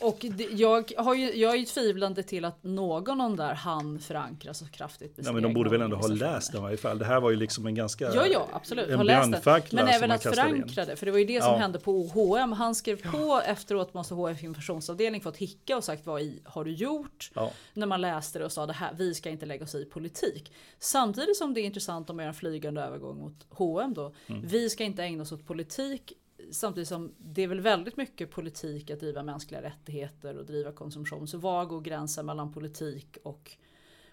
[0.00, 3.98] och det, jag, har ju, jag är ju tvivlande till att någon av där han
[3.98, 5.14] förankra så kraftigt.
[5.16, 6.98] Ja, men de borde väl ändå ha läst den i varje fall.
[6.98, 8.04] Det här var ju liksom en ganska...
[8.14, 8.96] Ja, ja, absolut.
[8.96, 9.62] Har läst den.
[9.72, 10.96] Men även att förankra det.
[10.96, 11.58] För det var ju det som ja.
[11.58, 12.52] hände på H&M.
[12.52, 16.72] Han skrev på efteråt måste HF informationsavdelning fått hicka och sagt vad i har du
[16.72, 17.30] gjort?
[17.34, 17.52] Ja.
[17.74, 20.52] När man läste det och sa det här, vi ska inte lägga oss i politik.
[20.78, 24.14] Samtidigt som det är intressant om jag en flygande övergång mot H&M då.
[24.26, 24.42] Mm.
[24.46, 26.12] Vi ska inte ägna oss åt politik
[26.50, 31.28] samtidigt som det är väl väldigt mycket politik att driva mänskliga rättigheter och driva konsumtion.
[31.28, 33.56] Så var går gränsen mellan politik och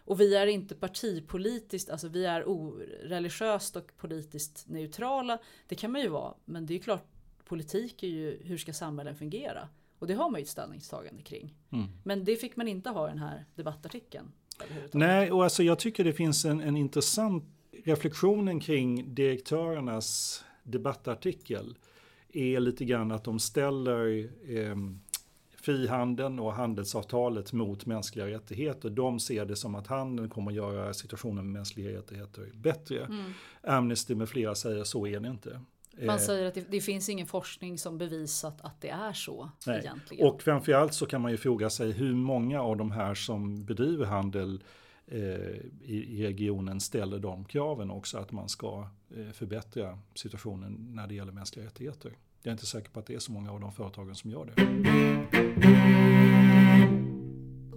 [0.07, 5.37] och vi är inte partipolitiskt, alltså vi är oreligiöst och politiskt neutrala.
[5.67, 7.03] Det kan man ju vara, men det är klart
[7.45, 9.69] politik är ju hur ska samhällen fungera?
[9.99, 11.53] Och det har man ju ett ställningstagande kring.
[11.71, 11.87] Mm.
[12.03, 14.31] Men det fick man inte ha i den här debattartikeln.
[14.91, 17.43] Nej, och alltså jag tycker det finns en, en intressant
[17.83, 21.77] reflektionen kring direktörernas debattartikel
[22.35, 24.75] är lite grann att de ställer eh,
[25.65, 28.89] frihandeln och handelsavtalet mot mänskliga rättigheter.
[28.89, 33.05] De ser det som att handeln kommer att göra situationen med mänskliga rättigheter bättre.
[33.05, 33.31] Mm.
[33.63, 35.59] Amnesty med flera säger så är det inte.
[35.97, 39.49] Man eh, säger att det, det, finns ingen forskning som bevisat att det är så.
[39.67, 39.79] Nej.
[39.79, 40.27] Egentligen.
[40.27, 44.05] Och framförallt så kan man ju fråga sig hur många av de här som bedriver
[44.05, 44.63] handel
[45.07, 45.19] eh,
[45.83, 51.15] i, i, regionen ställer de kraven också att man ska eh, förbättra situationen när det
[51.15, 52.11] gäller mänskliga rättigheter.
[52.45, 54.45] Jag är inte säker på att det är så många av de företagen som gör
[54.45, 54.55] det.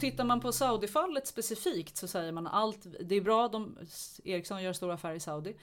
[0.01, 3.79] Tittar man på Saudi-fallet specifikt så säger man allt, det är bra, de,
[4.25, 5.57] Ericsson gör stora affärer i Saudi.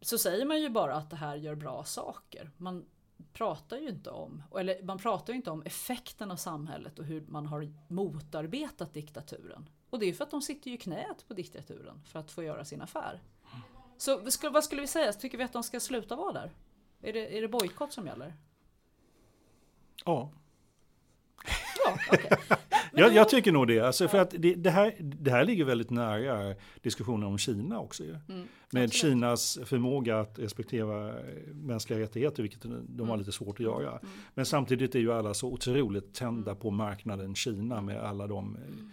[0.00, 2.50] Så säger man ju bara att det här gör bra saker.
[2.56, 2.84] Man
[3.32, 7.24] pratar ju inte om, eller man pratar ju inte om effekten av samhället och hur
[7.28, 9.68] man har motarbetat diktaturen.
[9.90, 12.42] Och det är för att de sitter ju i knät på diktaturen för att få
[12.42, 13.22] göra sin affär.
[13.98, 15.12] Så vad skulle vi säga?
[15.12, 16.52] Tycker vi att de ska sluta vara där?
[17.06, 18.34] Är det, är det bojkott som gäller?
[20.04, 20.32] Ja.
[21.84, 22.56] Ja, okay.
[22.92, 23.80] jag, jag, tycker nog det.
[23.80, 28.02] Alltså för att det, det, här, det här ligger väldigt nära diskussionen om Kina också.
[28.04, 28.92] Mm, Med absolut.
[28.92, 31.14] Kinas förmåga att respektera
[31.52, 33.18] mänskliga rättigheter, vilket de har mm.
[33.18, 33.90] lite svårt att göra.
[33.90, 34.06] Mm.
[34.34, 36.60] Men samtidigt är ju alla så otroligt tända mm.
[36.60, 38.92] på marknaden Kina med alla de mm.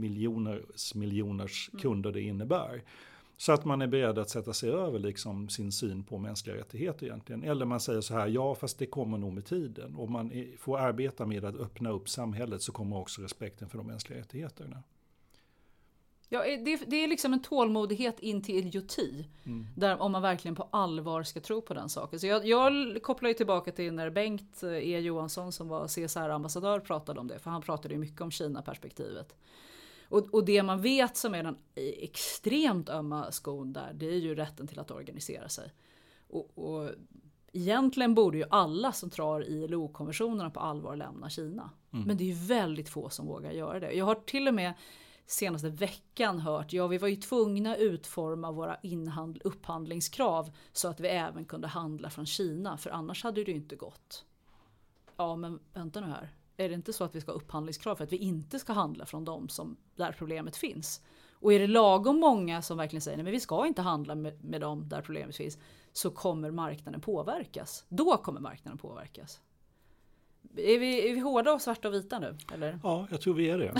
[0.00, 1.82] miljoners miljoners mm.
[1.82, 2.82] kunder det innebär.
[3.36, 7.06] Så att man är beredd att sätta sig över liksom sin syn på mänskliga rättigheter
[7.06, 7.42] egentligen.
[7.42, 9.96] Eller man säger så här, ja fast det kommer nog med tiden.
[9.96, 13.86] Om man får arbeta med att öppna upp samhället så kommer också respekten för de
[13.86, 14.82] mänskliga rättigheterna.
[16.28, 19.26] Ja, det, det är liksom en tålmodighet in till idioti.
[19.44, 19.66] Mm.
[19.76, 22.20] Där, om man verkligen på allvar ska tro på den saken.
[22.20, 27.20] Så jag, jag kopplar ju tillbaka till när Bengt E Johansson som var CSR-ambassadör pratade
[27.20, 27.38] om det.
[27.38, 29.34] För han pratade ju mycket om Kina-perspektivet.
[30.14, 34.34] Och, och det man vet som är den extremt ömma skon där, det är ju
[34.34, 35.72] rätten till att organisera sig.
[36.28, 36.90] Och, och
[37.52, 41.70] egentligen borde ju alla som tar ILO-konventionerna på allvar lämna Kina.
[41.92, 42.04] Mm.
[42.06, 43.92] Men det är ju väldigt få som vågar göra det.
[43.92, 44.74] Jag har till och med
[45.26, 51.08] senaste veckan hört, ja vi var ju tvungna utforma våra inhandl- upphandlingskrav så att vi
[51.08, 54.24] även kunde handla från Kina, för annars hade det ju inte gått.
[55.16, 58.04] Ja men vänta nu här, är det inte så att vi ska ha upphandlingskrav för
[58.04, 61.02] att vi inte ska handla från de som, där problemet finns?
[61.32, 64.44] Och är det lagom många som verkligen säger nej men vi ska inte handla med,
[64.44, 65.58] med dem där problemet finns.
[65.92, 67.84] Så kommer marknaden påverkas.
[67.88, 69.40] Då kommer marknaden påverkas.
[70.56, 72.36] Är vi, är vi hårda och svarta och vita nu?
[72.54, 72.78] Eller?
[72.82, 73.74] Ja, jag tror vi är det.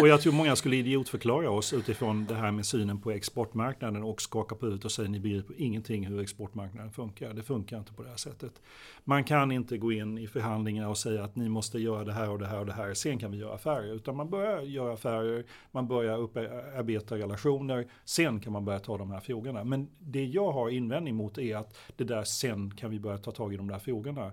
[0.00, 4.22] Och jag tror många skulle idiotförklara oss utifrån det här med synen på exportmarknaden och
[4.22, 7.32] skaka på ut och säga ni begriper ingenting hur exportmarknaden funkar.
[7.32, 8.62] Det funkar inte på det här sättet.
[9.04, 12.30] Man kan inte gå in i förhandlingar och säga att ni måste göra det här
[12.30, 12.94] och det här och det här.
[12.94, 13.94] Sen kan vi göra affärer.
[13.94, 17.86] Utan man börjar göra affärer, man börjar upparbeta relationer.
[18.04, 19.64] Sen kan man börja ta de här frågorna.
[19.64, 23.30] Men det jag har invändning mot är att det där sen kan vi börja ta
[23.30, 24.32] tag i de där frågorna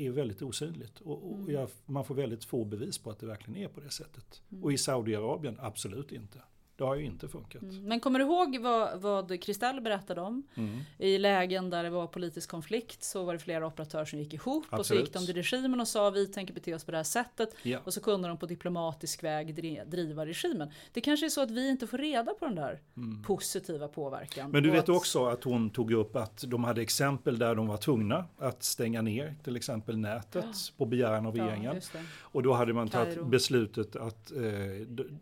[0.00, 1.00] är väldigt osynligt.
[1.00, 3.90] Och, och jag, man får väldigt få bevis på att det verkligen är på det
[3.90, 4.42] sättet.
[4.62, 6.38] Och i Saudiarabien, absolut inte.
[6.76, 7.62] Det har ju inte funkat.
[7.62, 7.84] Mm.
[7.84, 10.42] Men kommer du ihåg vad, vad Kristall berättade om?
[10.54, 10.78] Mm.
[10.98, 14.64] I lägen där det var politisk konflikt så var det flera operatörer som gick ihop
[14.64, 14.80] Absolut.
[14.80, 17.04] och så gick de till regimen och sa vi tänker bete oss på det här
[17.04, 17.54] sättet.
[17.62, 17.78] Ja.
[17.84, 20.70] Och så kunde de på diplomatisk väg dri- driva regimen.
[20.92, 22.80] Det kanske är så att vi inte får reda på den där
[23.26, 24.40] positiva påverkan.
[24.40, 24.52] Mm.
[24.52, 27.66] Men du vet att, också att hon tog upp att de hade exempel där de
[27.66, 30.44] var tvungna att stänga ner till exempel nätet
[30.76, 31.74] på begäran av Ja, regeringen.
[31.74, 31.98] det.
[32.18, 34.40] Och då hade man tagit beslutet att eh,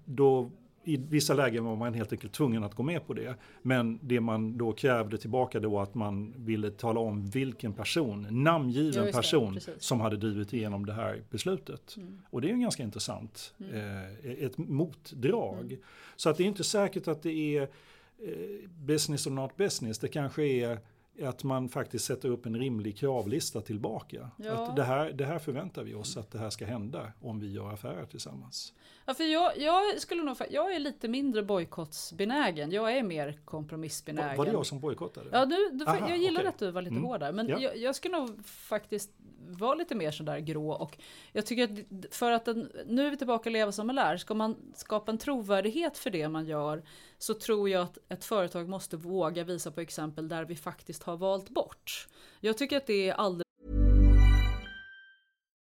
[0.05, 0.51] då
[0.85, 3.35] i vissa lägen var man helt enkelt tvungen att gå med på det.
[3.63, 9.07] Men det man då krävde tillbaka då att man ville tala om vilken person, namngiven
[9.07, 9.49] det, person.
[9.49, 9.79] Mm.
[9.79, 11.97] som hade drivit igenom det här beslutet.
[12.31, 13.55] Och det är ju ganska intressant.
[13.73, 15.65] Eh, ett motdrag.
[15.65, 15.79] Mm.
[16.17, 19.99] Så att det är inte säkert att det är eh, business or not business.
[19.99, 20.79] Det kanske är
[21.23, 24.31] att man faktiskt sätter upp en rimlig kravlista tillbaka.
[24.37, 24.53] Ja.
[24.53, 27.53] Att det, här, det här förväntar vi oss att det här ska hända om vi
[27.53, 28.73] gör affärer tillsammans.
[29.07, 32.71] Ja, för jag, jag, skulle nog, jag är lite mindre bojkottsbenägen.
[32.71, 34.29] Jag är mer kompromissbenägen.
[34.31, 35.29] Var, var det jag som bojkottade?
[35.33, 36.49] Ja, du, du, Aha, jag gillar okej.
[36.49, 37.05] att du var lite Mm.
[37.05, 37.33] hårdare.
[37.33, 37.59] Men Ja.
[37.61, 39.11] jag, jag skulle nog faktiskt
[39.59, 40.73] vara lite mer sådär grå.
[40.73, 40.99] Och
[41.33, 44.17] jag tycker att för att den, nu är vi tillbaka leva som man lär.
[44.17, 46.83] Ska man skapa en trovärdighet för det man gör
[47.19, 51.17] så tror jag att ett företag måste våga visa på exempel där vi faktiskt har
[51.17, 52.09] valt bort.
[52.41, 53.45] Jag tycker att det är alldeles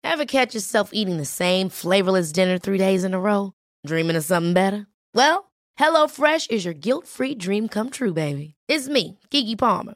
[0.03, 3.51] Ever catch yourself eating the same flavorless dinner three days in a row?
[3.87, 4.87] Dreaming of something better?
[5.13, 8.55] Well, HelloFresh is your guilt free dream come true, baby.
[8.67, 9.95] It's me, Gigi Palmer.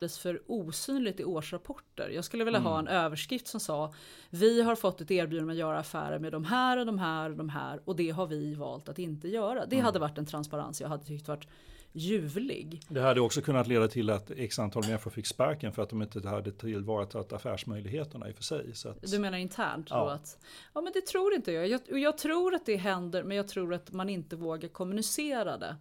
[0.00, 2.08] För osynligt i årsrapporter.
[2.08, 3.94] Jag skulle vilja ha en överskrift som sa
[4.30, 7.36] Vi har fått ett erbjudande att göra affärer med de här och de här och
[7.36, 9.66] de här och det har vi valt att inte göra.
[9.66, 11.48] Det hade varit en transparens jag hade tyckt varit
[11.96, 12.80] ljuvlig.
[12.88, 16.02] Det hade också kunnat leda till att x antal människor fick sparken för att de
[16.02, 18.74] inte hade tillvaratagit affärsmöjligheterna i och för sig.
[18.74, 20.10] Så att, Du menar internt Ja.
[20.10, 20.38] att
[20.74, 21.68] Ja men det tror inte jag.
[21.68, 21.80] jag.
[21.98, 25.76] Jag tror att det händer men jag tror att man inte vågar kommunicera det.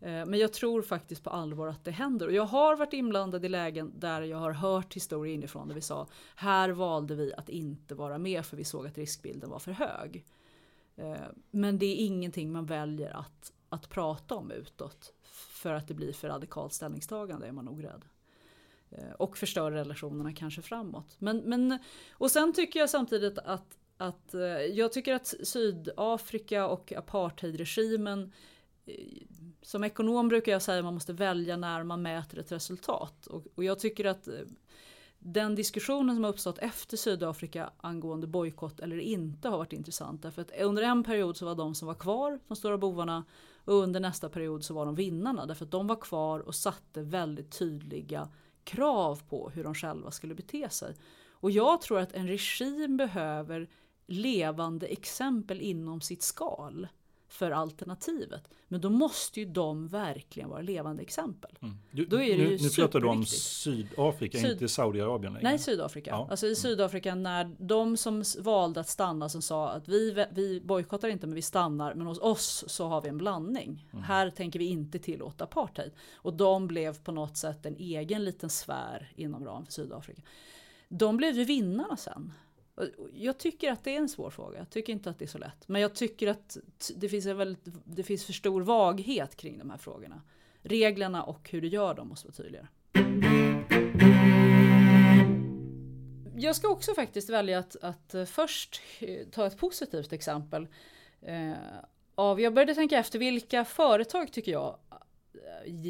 [0.00, 2.26] Eh, Men jag tror faktiskt på allvar att det händer.
[2.26, 5.80] Och jag har varit inblandad i lägen där jag har hört historier inifrån där vi
[5.80, 9.72] sa här valde vi att inte vara med för vi såg att riskbilden var för
[9.72, 10.24] hög.
[10.96, 11.14] Eh,
[11.50, 15.12] Men det är ingenting man väljer att, att prata om utåt.
[15.64, 18.04] För att det blir för radikalt ställningstagande är man nog rädd.
[18.90, 21.16] Eh, och förstör relationerna kanske framåt.
[21.18, 21.78] Men, men,
[22.12, 28.32] och sen tycker jag samtidigt att, att eh, jag tycker att Sydafrika och apartheidregimen
[28.86, 28.94] eh,
[29.62, 33.26] som ekonom brukar jag säga att man måste välja när man mäter ett resultat.
[33.26, 34.34] Och, och jag tycker att eh,
[35.26, 40.22] den diskussionen som har uppstått efter Sydafrika angående bojkott eller inte har varit intressant.
[40.22, 43.24] Därför att under en period så var de som var kvar de stora bovarna
[43.64, 45.46] och under nästa period så var de vinnarna.
[45.46, 48.28] Därför att de var kvar och satte väldigt tydliga
[48.64, 50.96] krav på hur de själva skulle bete sig.
[51.30, 53.68] Och jag tror att en regim behöver
[54.06, 56.88] levande exempel inom sitt skal
[57.34, 58.48] för alternativet.
[58.68, 61.58] Men då måste ju de verkligen vara levande exempel.
[61.62, 61.78] Mm.
[61.90, 63.26] Du, Då är det nu, ju nu pratar du om.
[63.26, 65.48] Sydafrika, Syd- inte Saudiarabien längre.
[65.48, 66.10] Nej, Sydafrika.
[66.10, 66.26] Ja.
[66.30, 71.08] Alltså i Sydafrika när de som valde att stanna som sa att vi, vi bojkottar
[71.08, 73.88] inte men vi stannar men hos oss så har vi en blandning.
[73.92, 74.04] Mm.
[74.04, 75.92] Här tänker vi inte tillåta apartheid.
[76.14, 80.22] Och de blev på något sätt en egen liten sfär inom ramen för Sydafrika.
[80.88, 82.32] De blev ju vinnarna sen.
[83.12, 84.58] Jag tycker att det är en svår fråga.
[84.58, 85.68] Jag tycker inte att det är så lätt.
[85.68, 86.56] Men jag tycker att
[86.96, 90.22] det finns, en väldigt, det finns för stor vaghet kring de här frågorna.
[90.62, 92.66] Reglerna och hur du gör dem måste vara tydligare.
[96.36, 100.68] Jag ska också faktiskt välja att, att eh, först eh, ta ett positivt exempel.
[101.22, 101.52] Eh,
[102.14, 104.78] av, jag började tänka efter vilka företag tycker jag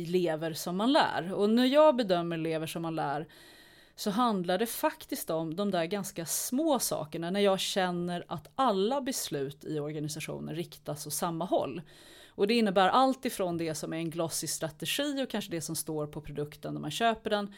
[0.07, 1.33] lever som man lär.
[1.33, 3.27] Och när jag bedömer lever som man lär
[3.97, 9.01] så handlar det faktiskt om de där ganska små sakerna när jag känner att alla
[9.01, 11.83] beslut i organisationen riktas åt samma håll.
[12.29, 15.77] Och det innebär allt ifrån det som är en glossy strategi och kanske det som
[15.77, 17.55] står på produkten när man köper den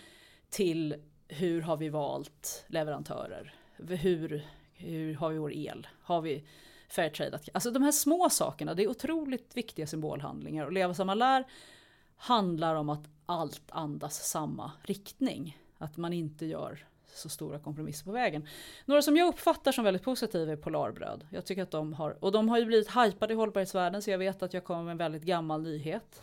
[0.51, 0.97] till
[1.29, 3.55] hur har vi valt leverantörer?
[3.77, 5.87] Hur, hur har vi vår el?
[6.03, 6.45] Har vi
[6.89, 7.41] Fairtrade?
[7.55, 11.45] Alltså de här små sakerna, det är otroligt viktiga symbolhandlingar och Leva samma lär
[12.17, 15.59] handlar om att allt andas samma riktning.
[15.79, 18.47] Att man inte gör så stora kompromisser på vägen.
[18.85, 21.27] Några som jag uppfattar som väldigt positiva är Polarbröd.
[21.31, 24.19] Jag tycker att de har, och de har ju blivit hypade i hållbarhetsvärlden så jag
[24.19, 26.23] vet att jag kommer med en väldigt gammal nyhet.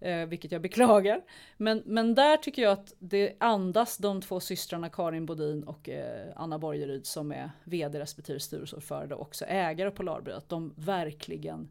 [0.00, 1.22] Eh, vilket jag beklagar.
[1.56, 6.32] Men, men där tycker jag att det andas de två systrarna Karin Bodin och eh,
[6.36, 10.36] Anna Borgeryd som är vd respektive styrelseordförande och också ägare av Polarbröd.
[10.36, 11.68] Att de verkligen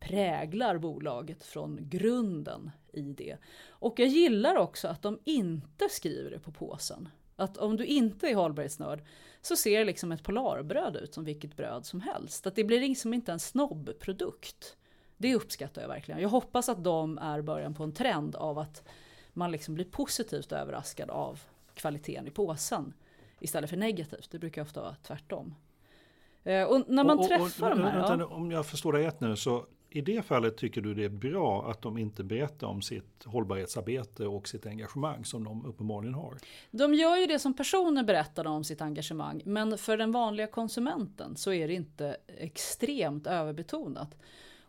[0.00, 3.36] präglar bolaget från grunden i det.
[3.68, 7.08] Och jag gillar också att de inte skriver det på påsen.
[7.36, 9.02] Att om du inte är hållbarhetsnörd
[9.42, 12.46] så ser liksom ett polarbröd ut som vilket bröd som helst.
[12.46, 14.76] Att det blir liksom inte en snobbprodukt.
[15.16, 16.20] Det uppskattar jag verkligen.
[16.20, 18.88] Jag hoppas att de är början på en trend av att
[19.32, 21.40] man liksom blir positivt överraskad av
[21.74, 22.92] kvaliteten i påsen
[23.40, 24.30] istället för negativt.
[24.30, 25.54] Det brukar ofta vara tvärtom.
[26.48, 27.96] Eh, Och när man Och- och- träffar och, de här...
[27.98, 28.26] vänta ja.
[28.26, 31.70] Om jag förstår dig rätt nu så i det fallet tycker du det är bra
[31.70, 36.34] att de inte berättar om sitt hållbarhetsarbete och sitt engagemang som de uppenbarligen har.
[36.70, 41.36] De gör ju det som personer berättar om sitt engagemang, men för den vanliga konsumenten
[41.36, 44.16] så är det inte extremt överbetonat.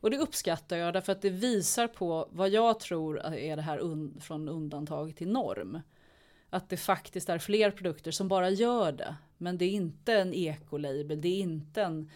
[0.02, 3.80] Och det uppskattar jag därför att det visar på vad jag tror är det här
[3.80, 5.80] un- från undantag till norm.
[6.50, 9.16] Att det faktiskt är fler produkter som bara gör det.
[9.42, 12.10] Men det är inte en ekolabel, det är inte en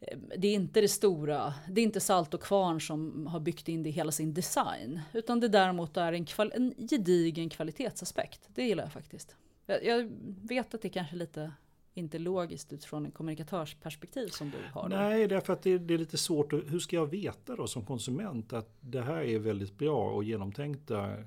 [0.00, 3.68] eh, det är inte det stora, det är inte Salt och Kvarn som har byggt
[3.68, 5.00] in det i hela sin design.
[5.12, 8.48] Utan det däremot är en, kval- en gedigen kvalitetsaspekt.
[8.54, 9.36] Det gillar jag faktiskt.
[9.66, 10.10] Jag, jag
[10.42, 11.52] vet att det kanske är lite
[11.94, 14.88] inte logiskt utifrån en kommunikatörsperspektiv som du har.
[14.88, 14.96] då.
[14.96, 16.52] Nej, därför att det, det är lite svårt.
[16.52, 21.24] Hur ska jag veta då som konsument att det här är väldigt bra och genomtänkta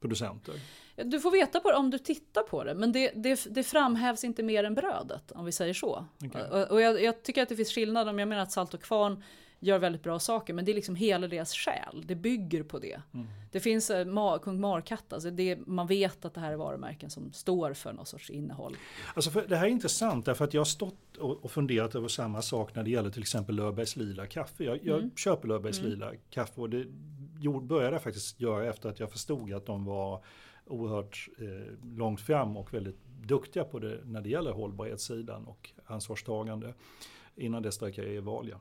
[0.00, 0.54] producenter?
[1.04, 4.24] Du får veta på det om du tittar på det, men det, det, det framhävs
[4.24, 6.04] inte mer än brödet, om vi säger så.
[6.24, 6.42] Okej.
[6.50, 8.82] Och, och jag, jag tycker att det finns skillnad, om jag menar att Salt och
[8.82, 9.22] Kvarn
[9.62, 13.00] gör väldigt bra saker, men det är liksom hela deras själ, det bygger på det.
[13.14, 13.26] Mm.
[13.52, 17.10] Det finns eh, Ma- Kung Markatt, alltså det, man vet att det här är varumärken
[17.10, 18.76] som står för någon sorts innehåll.
[19.14, 22.08] Alltså för det här är intressant därför att jag har stått och, och funderat över
[22.08, 24.64] samma sak när det gäller till exempel Löfbergs Lila kaffe.
[24.64, 26.86] Jag, jag köper Löfbergs Lila kaffe och det
[27.40, 30.24] gjorde- började jag faktiskt göra efter att jag förstod att de var
[30.66, 36.74] oerhört eh, långt fram och väldigt duktiga på det när det gäller hållbarhetssidan och ansvarstagande.
[37.36, 38.60] Innan dess drack jag Evalia.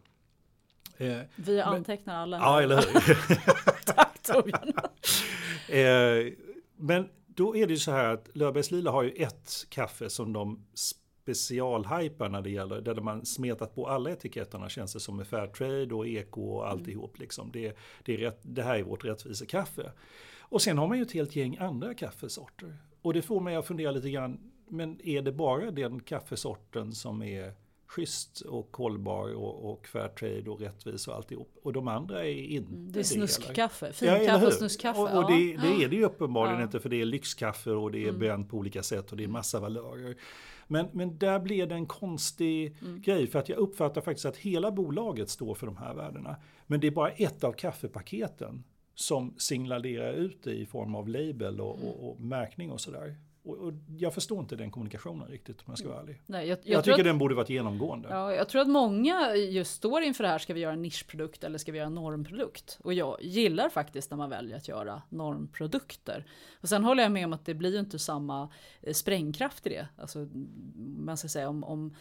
[0.97, 2.37] Eh, Vi antecknar alla.
[2.37, 2.45] här.
[2.45, 3.85] ja, eller hur?
[3.93, 4.73] Tack Torbjörn.
[5.69, 6.33] Eh,
[6.75, 10.33] men då är det ju så här att Löfbergs Lila har ju ett kaffe som
[10.33, 10.65] de
[11.35, 15.95] specialhypar när det gäller, där man smetat på alla etiketterna känns det som med Fairtrade
[15.95, 17.19] och eko och alltihop.
[17.19, 17.51] Liksom.
[17.51, 19.91] Det, det, är rätt, det här är vårt rättvisekaffe.
[20.39, 22.77] Och sen har man ju ett helt gäng andra kaffesorter.
[23.01, 27.23] Och det får mig att fundera lite grann, men är det bara den kaffesorten som
[27.23, 27.53] är
[27.87, 31.51] schysst och hållbar och, och Fairtrade och rättvis och alltihop?
[31.63, 34.99] Och de andra är inte Mm, Det är snuskkaffe, Ja, finkaffe eller och snuskkaffe.
[34.99, 36.61] Och, och det, det är det ju uppenbarligen Ja.
[36.61, 36.67] Mm.
[36.67, 39.27] inte för det är lyxkaffe och det är bränt på olika sätt och det är
[39.27, 40.15] massa valörer.
[40.71, 43.01] Men, men där blir det en konstig Mm.
[43.01, 46.35] grej för att jag uppfattar faktiskt att hela bolaget står för de här värdena.
[46.67, 48.63] Men det är bara ett av kaffepaketen
[48.95, 53.15] som signalerar ut det i form av label och, och, och märkning och sådär.
[53.49, 56.21] Och, och jag förstår inte den kommunikationen riktigt om jag ska vara ärlig.
[56.25, 58.09] Nej, jag, jag, Jag, tycker att, den borde varit genomgående.
[58.09, 61.43] ja, jag tror att många just står inför det här, ska vi göra en nischprodukt
[61.43, 62.79] eller ska vi göra en normprodukt?
[62.83, 66.25] Och jag gillar faktiskt när man väljer att göra normprodukter.
[66.61, 68.49] Och sen håller jag med om att det blir ju inte samma
[68.81, 69.87] eh, sprängkraft i det.
[69.97, 70.27] Alltså,
[70.75, 71.95] man ska säga om, om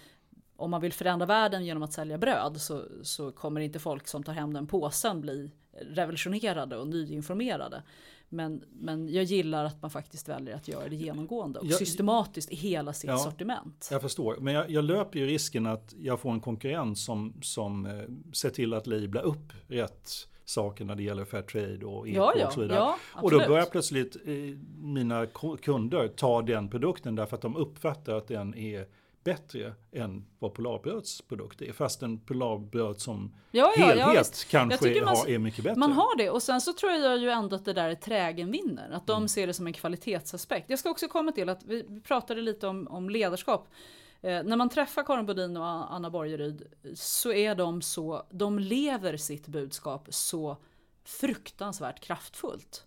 [0.56, 4.22] om man vill förändra världen genom att sälja bröd så, så kommer inte folk som
[4.22, 7.82] tar hem den påsen bli revolutionerade och nyinformerade.
[8.30, 12.50] Men, men jag gillar att man faktiskt väljer att göra det genomgående och Jag- systematiskt
[12.52, 13.18] i hela sitt Ja.
[13.18, 13.88] sortiment.
[13.90, 17.86] Jag förstår, men jag, jag löper ju risken att jag får en konkurrent som, som
[17.86, 17.92] eh,
[18.32, 20.10] ser till att labla upp rätt
[20.44, 22.78] saker när det gäller fair trade och eko Ja, ja, och så vidare.
[22.78, 24.32] ja, och då börjar plötsligt eh,
[24.82, 25.26] mina
[25.62, 28.86] kunder ta den produkten därför att de uppfattar att den är
[29.24, 31.72] bättre än vad Polarbröds produkt är.
[31.72, 34.46] Fast en Polarbröd som Ja, ja, ja, helhet.
[34.50, 35.78] Jag kanske man- har, är mycket bättre.
[35.80, 38.50] Man har det och sen så tror jag ju ändå att det där är trägen
[38.50, 38.90] vinner.
[38.90, 39.28] Att de Mm.
[39.28, 40.70] ser det som en kvalitetsaspekt.
[40.70, 43.68] Jag ska också komma till att vi vi pratade lite om, om ledarskap.
[44.20, 46.62] Eh, när man träffar Karin Bodin och Anna Borgeryd
[46.94, 50.56] så är de så, de lever sitt budskap så
[51.04, 52.84] fruktansvärt kraftfullt.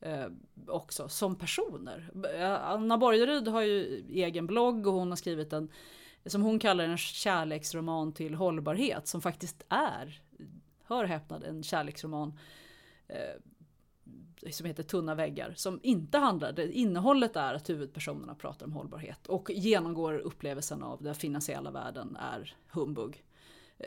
[0.00, 0.26] Eh,
[0.66, 2.10] också som personer.
[2.34, 5.68] Eh, Anna Borgeryd har ju egen blogg och hon har skrivit en
[6.26, 10.22] som hon kallar en kärleksroman till hållbarhet som faktiskt är,
[10.84, 12.38] hör och häpnad, en kärleksroman
[13.08, 15.54] eh, som heter Tunna väggar.
[15.56, 21.02] Som inte handlar, det, innehållet är att huvudpersonerna pratar om hållbarhet och genomgår upplevelsen av
[21.02, 23.24] den finansiella världen är humbug.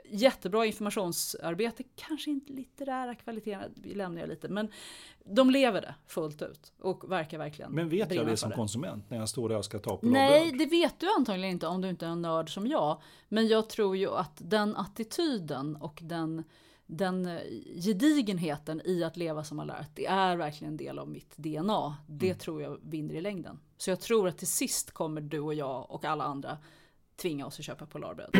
[0.06, 4.72] Jättebra informationsarbete, kanske inte litterära kvaliteter, lämnar jag lite, men
[5.26, 9.18] de lever det fullt ut och verkar verkligen Men vet jag det som konsument när
[9.18, 11.90] jag står där och ska ta på Nej, det vet du antagligen inte om du
[11.90, 13.02] inte är en nörd som jag.
[13.30, 16.44] Men jag tror ju att den attityden och den,
[16.86, 17.42] den eh,
[17.76, 21.98] gedigenheten i att leva som alert, det är verkligen en del av mitt DNA.
[22.08, 22.38] Det Mm.
[22.38, 23.60] tror jag vinner i längden.
[23.78, 26.58] Så jag tror att till sist kommer du och jag och alla andra
[27.16, 28.36] tvinga oss att köpa Polarbröd.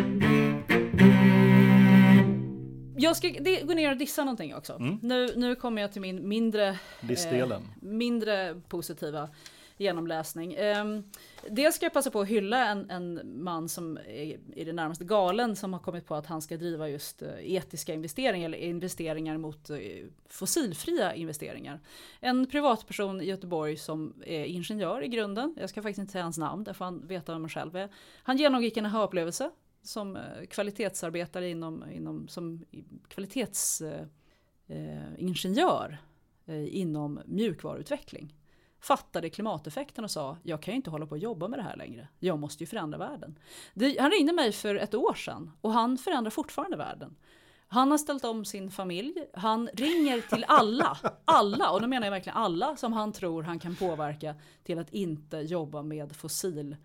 [3.02, 4.74] Jag ska det, gå ner och dissa någonting också.
[4.74, 5.00] Mm.
[5.02, 7.62] Nu, nu kommer jag till min mindre Dissdelen.
[7.62, 9.30] Eh, mindre positiva
[9.78, 10.54] genomläsning.
[10.54, 10.86] Eh,
[11.50, 15.04] dels ska jag passa på att hylla en, en man som är i det närmaste
[15.04, 19.38] galen som har kommit på att han ska driva just eh, etiska investeringar eller investeringar
[19.38, 19.78] mot eh,
[20.30, 21.80] fossilfria investeringar.
[22.20, 25.56] En privatperson i Göteborg som är ingenjör i grunden.
[25.60, 27.90] Jag ska faktiskt inte säga hans namn, därför han veta vem han själv är.
[28.24, 29.50] Han genomgick en aha-upplevelse
[29.84, 32.66] som eh, kvalitetsarbetare inom, inom som
[33.08, 35.98] kvalitetsingenjör
[36.46, 38.36] eh, eh, inom mjukvaruutveckling.
[38.80, 41.76] Fattade klimateffekten och sa jag kan ju inte hålla på och jobba med det här
[41.76, 42.08] längre.
[42.20, 43.40] Jag måste ju förändra världen.
[43.74, 47.16] Det, han ringde mig för ett år sedan och han förändrar fortfarande världen.
[47.68, 49.26] Han har ställt om sin familj.
[49.34, 53.60] Han ringer till alla, alla, och då menar jag verkligen alla som han tror han
[53.60, 56.78] kan påverka till att inte jobba med fossil eh,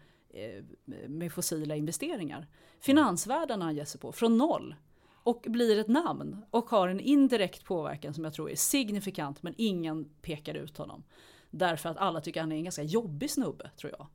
[1.06, 2.46] med fossila investeringar.
[2.80, 4.74] Finansvärlden har han gett sig på, från noll.
[5.12, 9.54] Och blir ett namn och har en indirekt påverkan som jag tror är signifikant men
[9.56, 11.04] ingen pekar ut honom.
[11.50, 14.06] Därför att alla tycker han är en ganska jobbig snubbe tror jag.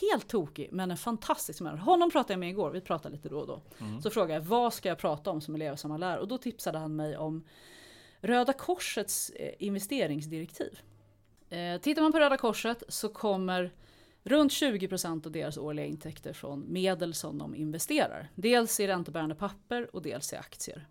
[0.00, 1.84] Helt tokig men en fantastisk människa.
[1.84, 3.62] Honom pratade jag med igår, vi pratar lite då och då.
[4.02, 6.18] Så frågade jag vad ska jag prata om som elev som man lär?
[6.18, 7.44] Och då tipsade han mig om
[8.20, 10.80] Röda Korsets eh, investeringsdirektiv.
[11.48, 13.72] Eh, tittar man på Röda Korset så kommer
[14.26, 18.28] runt 20% av deras årliga intäkter från medel som de investerar.
[18.34, 20.86] Dels i räntebärande papper och dels i aktier.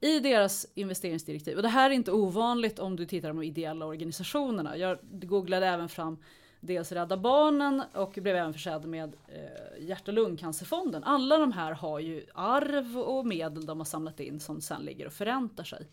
[0.00, 3.86] I deras investeringsdirektiv, och det här är inte ovanligt om du tittar på de ideella
[3.86, 4.76] organisationerna.
[4.76, 6.18] Jag googlade även fram
[6.60, 11.04] dels Rädda Barnen och blev även försedd med eh, Hjärt och lungcancerfonden.
[11.04, 15.06] Alla de här har ju arv och medel de har samlat in som sen ligger
[15.06, 15.88] och förräntar sig.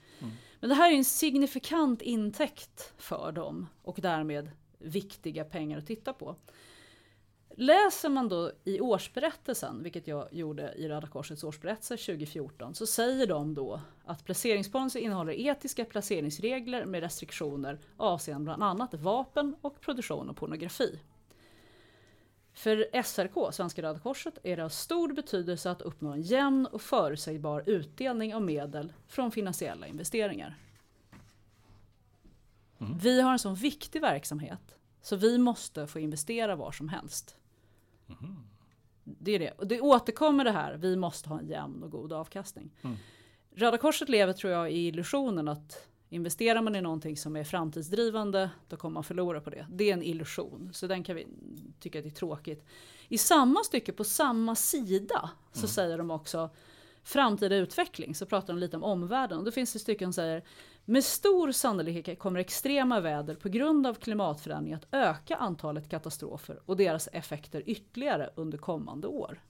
[0.60, 6.14] Men det här är en signifikant intäkt för dem och därmed viktiga pengar att titta
[6.14, 6.36] på.
[7.56, 13.28] Läser man då i årsberättelsen, vilket jag gjorde i Röda Korsets årsberättelse 2014, så säger
[13.28, 20.30] de då att placeringspolicy innehåller etiska placeringsregler med restriktioner avseende bland annat vapen och produktion
[20.30, 21.00] av pornografi.
[22.54, 26.82] För SRK, Svenska Röda Korset, är det av stor betydelse att uppnå en jämn och
[26.82, 30.58] förutsägbar utdelning av medel från finansiella investeringar.
[33.02, 37.36] Vi har en sån viktig verksamhet så vi måste få investera var som helst.
[39.04, 39.52] Det är det.
[39.52, 42.72] Och det återkommer det här, vi måste ha en jämn och god avkastning.
[43.56, 48.50] Röda Korset lever tror jag i illusionen att investerar man i någonting som är framtidsdrivande,
[48.68, 49.68] då kommer man förlora på det.
[49.70, 51.28] Det är en illusion, så den kan vi
[51.80, 52.66] tycka att det är tråkigt.
[53.08, 56.50] I samma stycke, på samma sida, så säger de också
[57.04, 59.38] framtida utveckling, så pratar de lite om omvärlden.
[59.38, 60.44] Och då finns det stycken som säger
[60.90, 66.78] Med stor sannolikhet kommer extrema väder på grund av klimatförändring att öka antalet katastrofer och
[66.78, 69.44] deras effekter ytterligare under kommande år.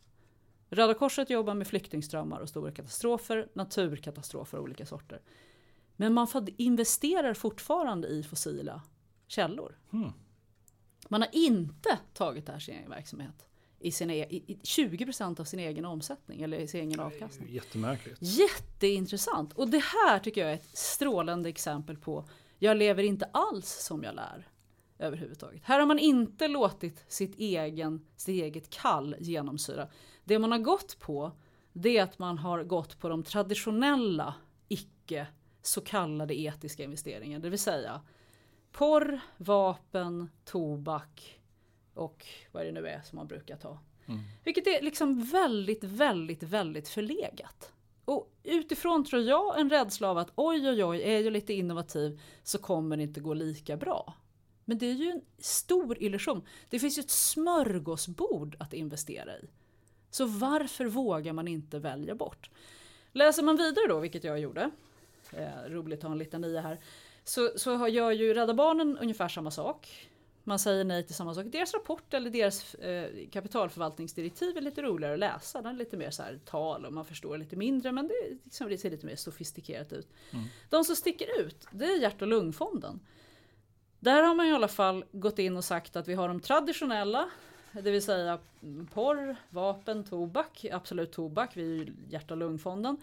[0.69, 5.21] Röda Korset jobbar med flyktingströmmar och stora katastrofer, naturkatastrofer av olika sorter.
[5.95, 6.27] Men man
[6.57, 8.81] investerar fortfarande i fossila
[9.27, 9.77] källor.
[9.91, 10.13] Hmm.
[11.09, 13.48] Man har inte tagit det här sin egen verksamhet
[13.79, 17.53] i, sina, e- i 20% av sin egen omsättning eller i sin egen avkastning.
[17.53, 18.17] Jättemärkligt.
[18.21, 19.53] Jätteintressant.
[19.53, 22.25] Och det här tycker jag är ett strålande exempel på
[22.59, 24.47] jag lever inte alls som jag lär.
[25.01, 25.61] Överhuvudtaget.
[25.63, 29.87] Här har man inte låtit sitt, egen, sitt eget kall genomsyra.
[30.23, 31.31] Det man har gått på
[31.73, 34.33] det är att man har gått på de traditionella
[34.67, 35.27] icke
[35.61, 37.39] så kallade etiska investeringar.
[37.39, 38.01] Det vill säga
[38.71, 41.38] porr, vapen, tobak
[41.93, 43.79] och vad det nu är som man brukar ta.
[44.07, 44.19] Mm.
[44.43, 47.71] Vilket är liksom väldigt, väldigt, väldigt förlegat.
[48.05, 52.21] Och utifrån tror jag en rädsla av att oj, oj, oj, är jag lite innovativ
[52.43, 54.13] så kommer det inte gå lika bra.
[54.65, 56.41] Men det är ju en stor illusion.
[56.69, 59.49] Det finns ju ett smörgåsbord att investera i.
[60.09, 62.49] Så varför vågar man inte välja bort?
[63.11, 64.71] Läser man vidare då, vilket jag gjorde,
[65.33, 66.79] eh, roligt att ha en liten nia här,
[67.23, 70.09] så, så gör ju Rädda Barnen ungefär samma sak.
[70.49, 71.45] Man säger nej till samma sak.
[71.49, 75.61] Deras rapport eller deras eh, kapitalförvaltningsdirektiv är lite roligare att läsa.
[75.61, 78.69] Den är lite mer så här tal och man förstår lite mindre men det, liksom,
[78.69, 80.07] det ser lite mer sofistikerat ut.
[80.31, 80.45] Mm.
[80.69, 82.99] De som sticker ut, det är hjärt och lungfonden.
[83.99, 87.29] Där har man i alla fall gått in och sagt att vi har de traditionella,
[87.71, 88.39] det vill säga
[88.93, 92.97] porr, vapen, tobak, absolut tobak, vi är ju hjärt och lungfonden.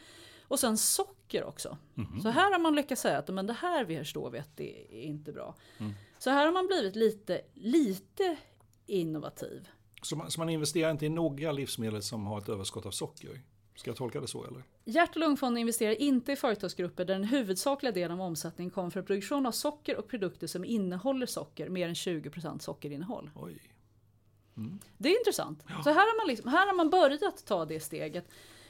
[0.48, 1.78] Och sen socker också.
[1.96, 2.20] Mm.
[2.20, 5.02] Så här har man lyckats säga att men det här förstår vi att det är
[5.02, 5.54] inte bra.
[5.78, 5.92] Mm.
[6.26, 8.36] Så här har man blivit lite, lite
[8.86, 9.68] innovativ.
[10.02, 13.40] Så man, så man investerar inte i några livsmedel som har ett överskott av socker?
[13.76, 14.64] Ska jag tolka det så eller?
[14.84, 19.04] Hjärt och lungfonden investerar inte i företagsgrupper där den huvudsakliga delen av omsättningen kommer från
[19.04, 23.30] produktion av socker och produkter som innehåller socker, mer än 20% sockerinnehåll.
[23.34, 23.58] Oj.
[24.56, 24.78] Mm.
[24.98, 25.64] Det är intressant.
[25.68, 25.82] Ja.
[25.82, 28.28] Så här har, man liksom, här har man börjat ta det steget.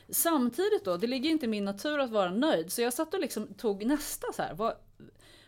[0.09, 3.21] Samtidigt då, det ligger inte i min natur att vara nöjd, så jag satt och
[3.21, 4.55] liksom tog nästa så här.
[4.55, 4.75] Vad,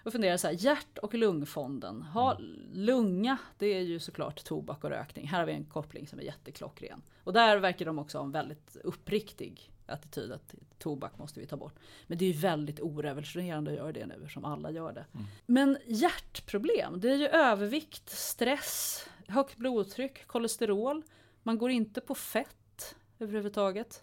[0.09, 2.03] och funderade så här, hjärt och lungfonden.
[2.03, 2.61] Ha, mm.
[2.73, 5.27] lunga, det är ju såklart tobak och rökning.
[5.27, 7.03] Här har vi en koppling som är jätteklockren.
[7.25, 11.57] Och där verkar de också ha en väldigt uppriktig attityd att tobak måste vi ta
[11.57, 11.75] bort.
[12.07, 15.05] Men det är ju väldigt orevolutionerande att göra det nu eftersom alla gör det.
[15.15, 15.27] Mm.
[15.47, 21.03] Men hjärtproblem, det är ju övervikt, stress, högt blodtryck, kolesterol.
[21.43, 24.03] Man går inte på fett överhuvudtaget.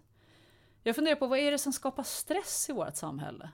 [0.84, 3.50] Jag funderar på vad är det som skapar stress i vårt samhälle?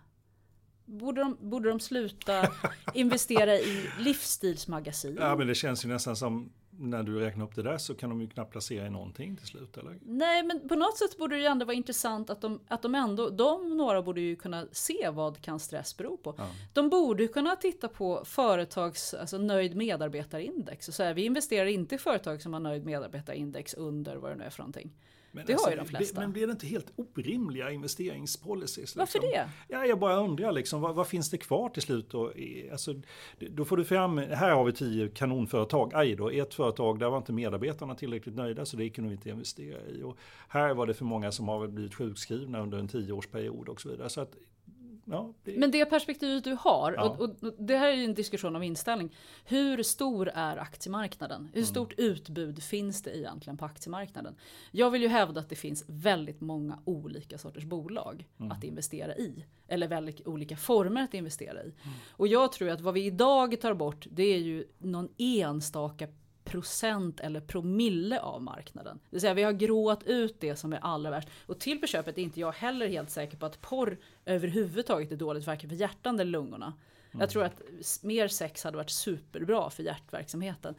[0.85, 2.47] Borde de, borde de sluta
[2.93, 5.17] investera i livsstilsmagasin?
[5.19, 6.51] Ja men det känns ju nästan som
[6.81, 9.47] när du räknar upp det där så kan de ju knappt placera i någonting till
[9.47, 9.99] slut eller?
[10.01, 12.95] Nej men på något sätt borde det ju ändå vara intressant att de, att de
[12.95, 16.35] ändå, de några borde ju kunna se vad kan stress bero på.
[16.37, 16.47] Ja.
[16.73, 21.97] De borde kunna titta på företags, alltså nöjd medarbetarindex och säga vi investerar inte i
[21.97, 24.91] företag som har nöjd medarbetarindex under vad det nu är för någonting.
[25.31, 26.19] Men det alltså, har ju de flesta.
[26.19, 28.77] Men blir det inte helt orimliga investeringspolicies?
[28.77, 28.99] Liksom?
[28.99, 29.49] Varför det?
[29.67, 32.09] Ja, jag bara undrar liksom, vad, vad finns det kvar till slut?
[32.09, 32.31] Då?
[32.71, 32.93] Alltså,
[33.39, 35.91] då får du fram, här har vi tio kanonföretag.
[35.95, 39.29] Aj då, ett företag där var inte medarbetarna tillräckligt nöjda så det kunde vi inte
[39.29, 40.03] investera i.
[40.03, 40.17] Och
[40.47, 44.09] här var det för många som har blivit sjukskrivna under en tioårsperiod och så vidare.
[44.09, 44.35] Så att
[45.11, 45.57] Ja, det...
[45.57, 47.03] Men det perspektivet du har, ja.
[47.03, 49.15] och, och, det här är ju en diskussion om inställning.
[49.45, 51.49] Hur stor är aktiemarknaden?
[51.53, 51.65] Hur mm.
[51.65, 52.11] stort mm.
[52.11, 54.35] utbud finns det egentligen på aktiemarknaden?
[54.71, 58.51] Jag vill ju hävda att det finns väldigt många olika sorters bolag mm.
[58.51, 59.45] att investera i.
[59.67, 61.65] Eller väldigt olika former att investera i.
[61.65, 61.95] Mm.
[62.11, 66.07] Och jag tror att vad vi idag tar bort, det är ju någon enstaka
[66.43, 68.99] procent eller promille av marknaden.
[69.03, 71.29] Det vill säga vi har gråat ut det som är allra värst.
[71.45, 73.97] Och till på köpet är inte jag heller helt säker på att porr
[74.31, 76.65] överhuvudtaget är dåligt varken för hjärtan eller lungorna.
[76.65, 77.21] Mm.
[77.21, 77.61] Jag tror att
[78.01, 80.75] mer sex hade varit superbra för hjärtverksamheten.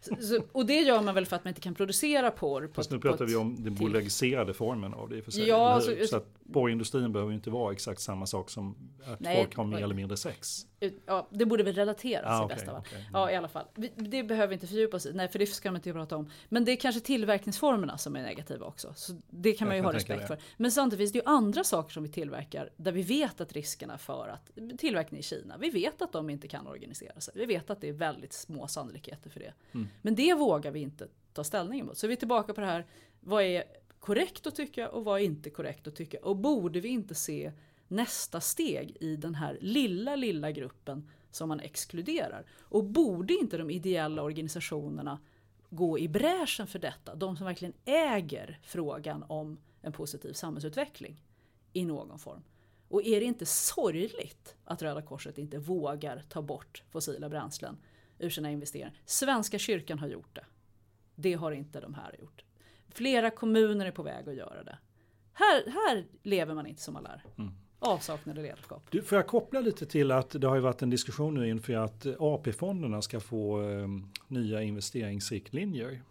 [0.00, 2.70] Så, och det gör man väl för att man inte kan producera porr.
[2.74, 5.48] Fast nu pratar vi om den bolagiserade formen av det för sig.
[5.48, 9.36] Ja, alltså, så att porrindustrin behöver ju inte vara exakt samma sak som att nej,
[9.36, 10.66] folk har mer eller mindre sex.
[11.06, 12.80] Ja, det borde väl relateras ah, i okay, bästa fall.
[12.80, 13.00] Okay.
[13.00, 13.10] Mm.
[13.12, 13.64] Ja, i alla fall.
[13.96, 15.12] Det behöver vi inte fördjupa oss i.
[15.12, 16.30] Nej, för det ska man inte prata om.
[16.48, 18.92] Men det är kanske tillverkningsformerna som är negativa också.
[18.96, 20.38] Så det kan man ju ha respekt för.
[20.56, 23.98] Men samtidigt finns det ju andra saker som vi tillverkar där vi vet att riskerna
[23.98, 27.34] för att tillverkning i Kina, vi vet att de inte kan organisera sig.
[27.36, 29.52] Vi vet att det är väldigt små sannolikheter för det.
[29.72, 29.88] Mm.
[30.02, 31.98] Men det vågar vi inte ta ställning emot.
[31.98, 32.86] Så vi är tillbaka på det här,
[33.20, 33.64] vad är
[33.98, 36.18] korrekt att tycka och vad är inte korrekt att tycka?
[36.22, 37.52] Och borde vi inte se
[37.88, 42.46] nästa steg i den här lilla, lilla gruppen som man exkluderar?
[42.60, 45.18] Och borde inte de ideella organisationerna
[45.70, 47.14] gå i bräschen för detta?
[47.14, 51.22] De som verkligen äger frågan om en positiv samhällsutveckling
[51.72, 52.42] i någon form.
[52.88, 57.76] Och är det inte sorgligt att Röda Korset inte vågar ta bort fossila bränslen
[58.18, 58.92] ur sina investeringar?
[59.04, 60.44] Svenska kyrkan har gjort det.
[61.14, 62.44] Det har inte de här gjort.
[62.88, 64.78] Flera kommuner är på väg att göra det.
[65.32, 67.22] Här, här lever man inte som man lär.
[67.38, 67.52] Mm.
[67.78, 68.82] Avsaknad av ledarskap.
[68.90, 71.74] Du, får jag koppla lite till att det har ju varit en diskussion nu inför
[71.74, 73.88] att AP-fonderna ska få eh,
[74.28, 76.02] nya investeringsriktlinjer.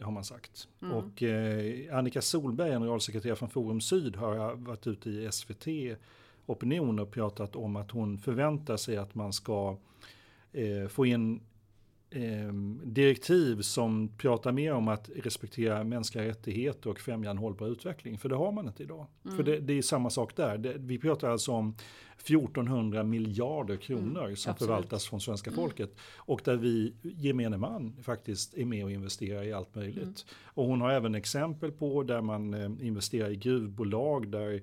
[0.00, 0.68] Har man sagt.
[0.82, 0.94] Mm.
[0.94, 5.66] Och eh, Annika Solberg, generalsekreterare från Forum Syd, har varit ute i SVT
[6.46, 9.76] Opinion och pratat om att hon förväntar sig att man ska
[10.52, 11.40] eh, få in
[12.10, 12.52] eh,
[12.84, 18.18] direktiv som pratar mer om att respektera mänskliga rättigheter och främja en hållbar utveckling.
[18.18, 19.06] För det har man inte idag.
[19.24, 19.36] Mm.
[19.36, 20.58] För det, det, är samma sak där.
[20.58, 21.74] Det, vi pratar alltså om
[22.24, 24.68] 1400 miljarder kronor Mm, som absolut.
[24.68, 25.96] förvaltas från svenska folket.
[26.16, 30.02] Och där vi gemene man faktiskt är med och investerar i allt möjligt.
[30.02, 30.14] Mm.
[30.44, 34.62] Och hon har även exempel på där man eh, investerar i gruvbolag där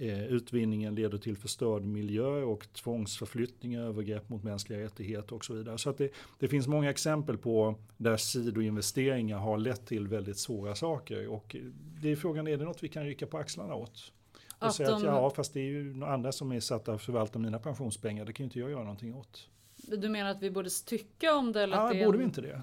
[0.00, 5.78] eh, utvinningen leder till förstörd miljö och tvångsförflyttningar, övergrepp mot mänskliga rättigheter och så vidare.
[5.78, 10.74] Så att det, det finns många exempel på där sidoinvesteringar har lett till väldigt svåra
[10.74, 11.28] saker.
[11.28, 11.56] Och
[12.02, 14.12] det är frågan, är det något vi kan rycka på axlarna åt?
[14.58, 16.92] Och Att säga att de- ja, fast det är ju några andra som är satta
[16.92, 19.48] att förvalta mina pensionspengar, det kan ju inte jag göra någonting åt.
[19.76, 21.62] Du menar att vi borde tycka om det?
[21.62, 22.62] Eller att Ja, det är borde en- vi inte det?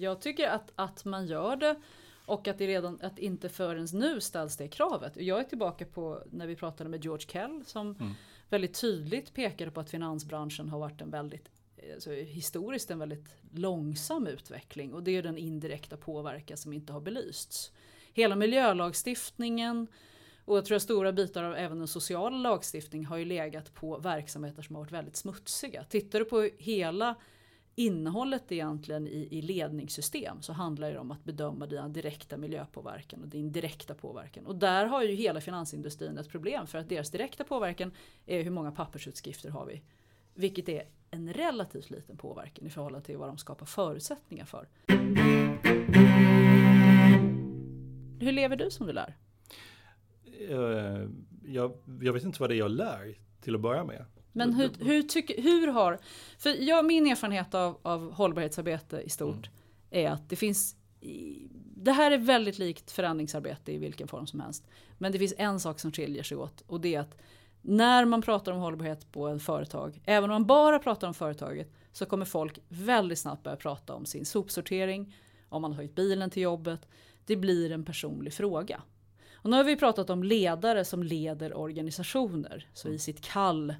[0.00, 1.76] Jag tycker att, att man gör det
[2.26, 5.16] och att det redan, att inte förrän nu ställs det kravet.
[5.16, 8.12] Jag är tillbaka på när vi pratade med George Kell som Mm.
[8.48, 11.48] väldigt tydligt pekade på att finansbranschen har varit en väldigt
[11.94, 17.00] alltså, historiskt en väldigt långsam utveckling och det är den indirekta påverkan som inte har
[17.00, 17.72] belysts.
[18.12, 19.86] Hela miljölagstiftningen
[20.44, 23.98] och jag tror att stora bitar av även den sociala lagstiftningen har ju legat på
[23.98, 25.84] verksamheter som har varit väldigt smutsiga.
[25.84, 27.14] Tittar du på hela
[27.78, 33.28] innehållet egentligen i, i ledningssystem så handlar det om att bedöma dina direkta miljöpåverkan och
[33.28, 34.46] din direkta påverkan.
[34.46, 37.90] Och där har ju hela finansindustrin ett problem för att deras direkta påverkan
[38.26, 39.82] är hur många pappersutskrifter har vi.
[40.34, 44.68] Vilket är en relativt liten påverkan i förhållande till vad de skapar förutsättningar för.
[48.20, 49.16] Hur lever du som du lär?
[50.48, 51.08] Eh,
[51.44, 54.04] jag, jag vet inte vad det är jag lär till att börja med.
[54.36, 55.98] Men hur, hur, tycker, hur har...
[56.38, 59.50] För jag, min erfarenhet av, av hållbarhetsarbete i stort
[59.90, 60.76] är att det finns...
[61.76, 64.66] Det här är väldigt likt förändringsarbete i vilken form som helst.
[64.98, 67.16] Men det finns en sak som skiljer sig åt och det är att
[67.62, 71.72] när man pratar om hållbarhet på ett företag, även om man bara pratar om företaget,
[71.92, 75.14] så kommer folk väldigt snabbt börja prata om sin sopsortering,
[75.48, 76.88] om man har tagit bilen till jobbet.
[77.26, 78.82] Det blir en personlig fråga.
[79.32, 83.74] Och nu har vi pratat om ledare som leder organisationer, så i sitt kall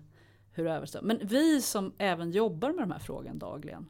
[0.57, 0.99] hur överstå.
[1.03, 3.87] Men vi som även jobbar med de här frågorna dagligen,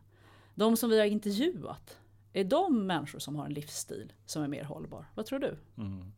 [0.54, 1.98] de som vi har intervjuat,
[2.32, 5.04] är de människor som har en livsstil som är mer hållbar?
[5.14, 5.56] Vad tror du?
[5.78, 6.12] Mm.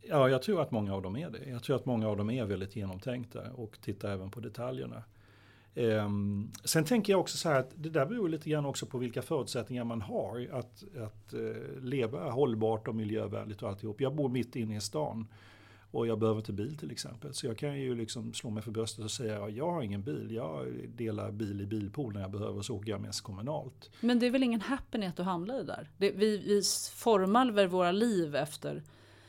[0.00, 1.50] Ja, jag tror att många av dem är det.
[1.50, 5.02] Jag tror att många av dem är väldigt genomtänkta och tittar även på detaljerna.
[5.74, 8.98] Um, sen tänker jag också så här att det där beror lite grann också på
[8.98, 14.00] vilka förutsättningar man har att, att uh, leva hållbart och miljövänligt och alltihop.
[14.00, 15.26] Jag bor mitt inne i stan
[15.94, 17.34] och jag behöver inte bil till exempel.
[17.34, 20.02] Så jag kan ju liksom slå mig för bröstet och säga att jag har ingen
[20.02, 20.28] bil.
[20.30, 23.90] Jag delar bil i bilpool när jag behöver så åker jag mest kommunalt.
[24.00, 25.90] Men det är väl ingen happenhet att hamna i där?
[25.98, 28.82] Det, vi, vi formar väl våra liv efter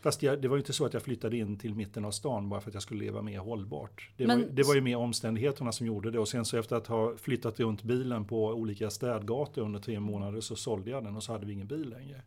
[0.06, 2.50] Fast jag, det var ju inte så att jag flyttade in till mitten av stan
[2.50, 4.10] bara för att jag skulle leva mer hållbart.
[4.18, 6.20] Det, Men- var, det var ju mer omständigheterna som gjorde det.
[6.20, 10.42] Och sen så efter att ha flyttat runt bilen på olika städgator under tre månader
[10.42, 12.22] så sålde jag den och så hade vi ingen bil längre.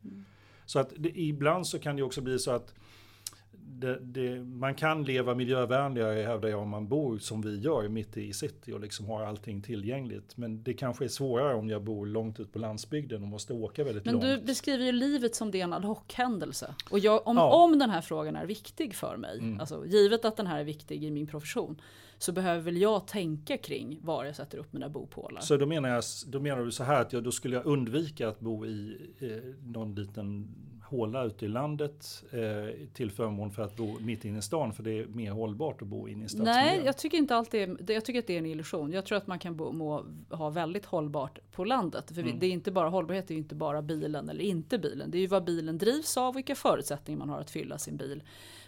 [0.67, 2.75] Så att det, ibland så kan det också bli så att
[3.53, 8.17] det, det, man kan leva miljövänligare hävdar jag om man bor som vi gör mitt
[8.17, 10.37] i city och liksom har allting tillgängligt.
[10.37, 13.85] Men det kanske är svårare om jag bor långt ut på landsbygden och måste åka
[13.85, 14.25] väldigt Men långt.
[14.25, 16.75] du beskriver ju livet som det är en ad hoc-händelse.
[16.91, 17.65] Och jag, om, Ja.
[17.65, 19.61] om den här frågan är viktig för mig, Mm.
[19.61, 21.81] alltså, givet att den här är viktig i min profession,
[22.19, 25.41] så behöver väl jag tänka kring var jag sätter upp mina bopålar.
[25.41, 28.29] Så då menar, jag, då menar du så här att jag, då skulle jag undvika
[28.29, 29.29] att bo i eh,
[29.67, 30.49] någon liten
[30.89, 34.83] håla ute i landet eh, till förmån för att bo mitt inne i stan för
[34.83, 36.55] det är mer hållbart att bo inne i stadsmiljö.
[36.55, 38.93] Nej, jag tycker inte alltid det, jag tycker att det är en illusion.
[38.93, 42.11] Jag tror att man kan bo, må, ha väldigt hållbart på landet.
[42.15, 42.39] För Mm.
[42.39, 45.11] det är inte bara hållbarhet, är ju inte bara bilen eller inte bilen.
[45.11, 48.23] Det är ju vad bilen drivs av, vilka förutsättningar man har att fylla sin bil.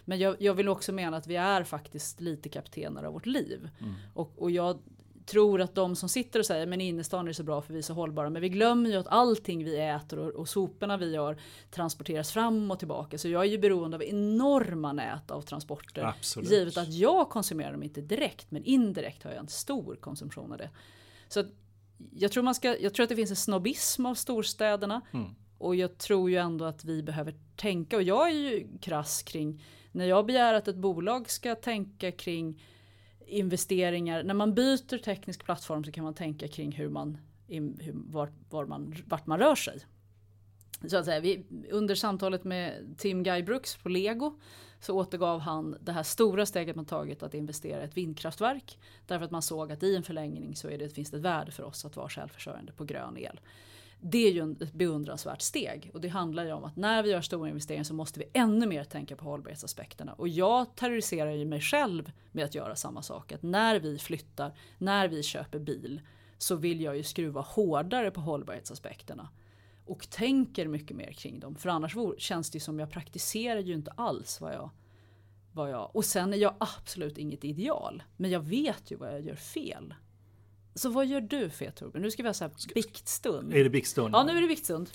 [0.05, 3.69] Men jag, jag vill också mena att vi är faktiskt lite kaptener av vårt liv.
[3.79, 3.93] Mm.
[4.13, 4.79] Och, och jag
[5.25, 7.83] tror att de som sitter och säger men innerstan är så bra för vi är
[7.83, 8.29] så hållbara.
[8.29, 11.37] Men vi glömmer ju att allting vi äter och, och soporna vi gör
[11.71, 13.17] transporteras fram och tillbaka.
[13.17, 16.03] Så jag är ju beroende av enorma nät av transporter.
[16.03, 16.51] Absolut.
[16.51, 20.57] Givet att jag konsumerar dem inte direkt men indirekt har jag en stor konsumtion av
[20.57, 20.69] det.
[21.27, 21.47] Så att
[22.11, 25.01] jag, tror man ska, jag tror att det finns en snobbism av storstäderna.
[25.11, 25.35] Mm.
[25.57, 29.63] Och jag tror ju ändå att vi behöver tänka, och jag är ju krass kring,
[29.91, 32.63] när jag begär att ett bolag ska tänka kring
[33.31, 34.23] investeringar.
[34.23, 37.17] När man byter teknisk plattform så kan man tänka kring hur man,
[37.47, 39.79] hur, var, var man, vart man rör sig.
[40.87, 44.39] Så att säga, vi, under samtalet med Tim Guy-Brooks på Lego
[44.79, 48.79] så återgav han det här stora steget man tagit att investera i ett vindkraftverk.
[49.07, 51.51] Därför att man såg att i en förlängning så är det, finns det ett värde
[51.51, 53.39] för oss att vara självförsörjande på grön el.
[54.03, 57.21] Det är ju ett beundransvärt steg och det handlar ju om att när vi gör
[57.21, 60.13] stora investeringar så måste vi ännu mer tänka på hållbarhetsaspekterna.
[60.13, 63.31] Och jag terroriserar ju mig själv med att göra samma sak.
[63.31, 66.01] Att när vi flyttar, när vi köper bil
[66.37, 69.29] så vill jag ju skruva hårdare på hållbarhetsaspekterna
[69.85, 71.55] och tänker mycket mer kring dem.
[71.55, 74.69] För annars känns det som jag praktiserar ju inte alls vad jag,
[75.51, 75.95] vad jag...
[75.95, 78.03] Och sen är jag absolut inget ideal.
[78.17, 79.93] Men jag vet ju vad jag gör fel.
[80.75, 82.01] Så vad gör du fel Torbjörn?
[82.01, 83.53] Nu ska vi ha så här biktstund.
[83.53, 84.15] Är det biktstund?
[84.15, 84.89] Ja, nu är det biktstund.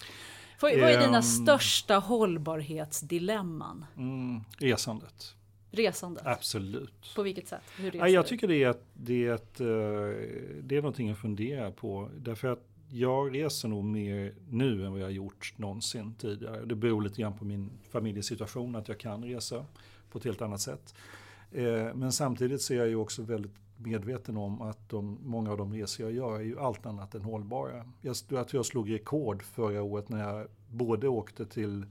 [0.61, 3.85] Vad är dina um, största hållbarhetsdilemman?
[3.97, 5.35] Mm, resandet.
[5.71, 6.27] Resandet?
[6.27, 7.15] Absolut.
[7.17, 7.63] På vilket sätt?
[7.79, 9.67] Hur ja, jag tycker det är, ett, det, är ett, eh,
[10.63, 12.11] det är någonting att fundera på.
[12.17, 16.65] Därför att jag reser nog mer nu än vad jag gjort någonsin tidigare.
[16.65, 19.67] Det beror lite grann på min familjesituation att jag kan resa
[20.11, 20.95] på ett helt annat sätt.
[21.53, 25.57] Eh, men samtidigt så är jag ju också väldigt medveten om att de, många av
[25.57, 27.85] de resor jag gör är ju allt annat än hållbara.
[28.01, 31.87] Jag, jag tror jag slog rekord förra året när jag både åkte till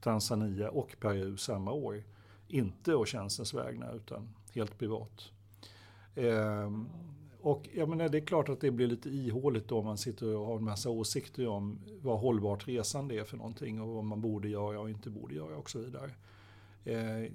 [0.00, 2.04] Tanzania och Peru samma år.
[2.48, 5.30] Inte å tjänstens vägnar utan helt privat.
[6.14, 6.88] Ehm,
[7.40, 10.46] och jag menar, det är klart att det blir lite ihåligt om man sitter och
[10.46, 14.48] har en massa åsikter om vad hållbart resande är för någonting och vad man borde
[14.48, 16.10] göra och inte borde göra och så vidare.
[16.84, 17.32] Ehm,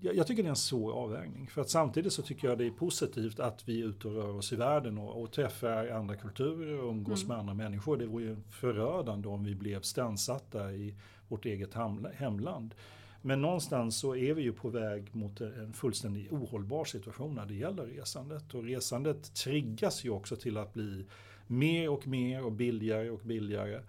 [0.00, 1.46] jag, jag, tycker det är en svår avvägning.
[1.46, 4.34] För att samtidigt så tycker jag det är positivt att vi är ute och rör
[4.34, 7.28] oss i världen och, och träffar andra kulturer och umgås mm.
[7.28, 7.96] med andra människor.
[7.96, 10.94] Det vore ju förödande om vi blev stansatta i
[11.28, 11.74] vårt eget
[12.14, 12.74] hemland.
[13.22, 17.54] Men någonstans så är vi ju på väg mot en fullständigt ohållbar situation när det
[17.54, 18.54] gäller resandet.
[18.54, 21.06] Och resandet triggas ju också till att bli
[21.46, 23.80] mer och mer och billigare och billigare.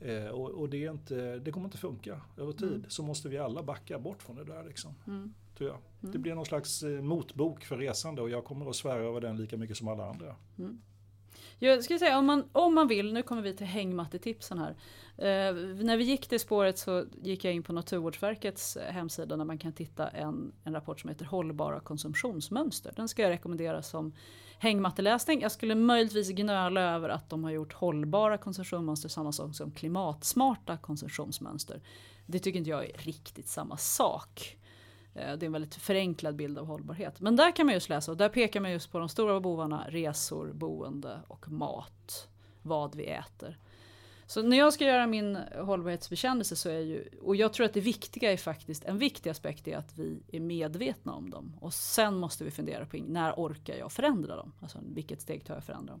[0.00, 2.68] Eh, och, och det, är inte, det kommer inte funka över tid.
[2.68, 2.84] Mm.
[2.88, 4.64] Så måste vi alla backa bort från det där.
[4.64, 5.34] Liksom, mm.
[5.58, 5.78] Tror jag.
[6.02, 6.12] Mm.
[6.12, 9.36] Det blir någon slags eh, motbok för resande och jag kommer att svära över den
[9.36, 10.36] lika mycket som alla andra.
[10.58, 10.80] Mm.
[11.58, 14.70] Jag skulle säga om man, om man vill, nu kommer vi till hängmattetipsen här.
[15.16, 15.54] Eh,
[15.84, 19.58] när vi gick det spåret så gick jag in på Naturvårdsverkets eh, hemsida där man
[19.58, 22.92] kan titta en, en rapport som heter Hållbara konsumtionsmönster.
[22.96, 24.12] Den ska jag rekommendera som
[24.58, 25.40] hängmatteläsning.
[25.40, 30.76] Jag skulle möjligtvis gnöla över att de har gjort hållbara konsumtionsmönster samma sak som klimatsmarta
[30.76, 31.80] konsumtionsmönster.
[32.26, 34.58] Det tycker inte jag är riktigt samma sak.
[35.18, 37.20] Eh, det är en väldigt förenklad bild av hållbarhet.
[37.20, 39.86] Men där kan man just läsa och där pekar man just på de stora bovarna
[39.88, 42.28] resor, boende och mat.
[42.62, 43.58] Vad vi äter.
[44.26, 47.80] Så när jag ska göra min hållbarhetsbekännelse så är ju, och jag tror att det
[47.80, 51.56] viktiga är faktiskt, en viktig aspekt är att vi är medvetna om dem.
[51.60, 54.52] Och sen måste vi fundera på när orkar jag förändra dem?
[54.60, 56.00] Alltså vilket steg tar jag förändra dem?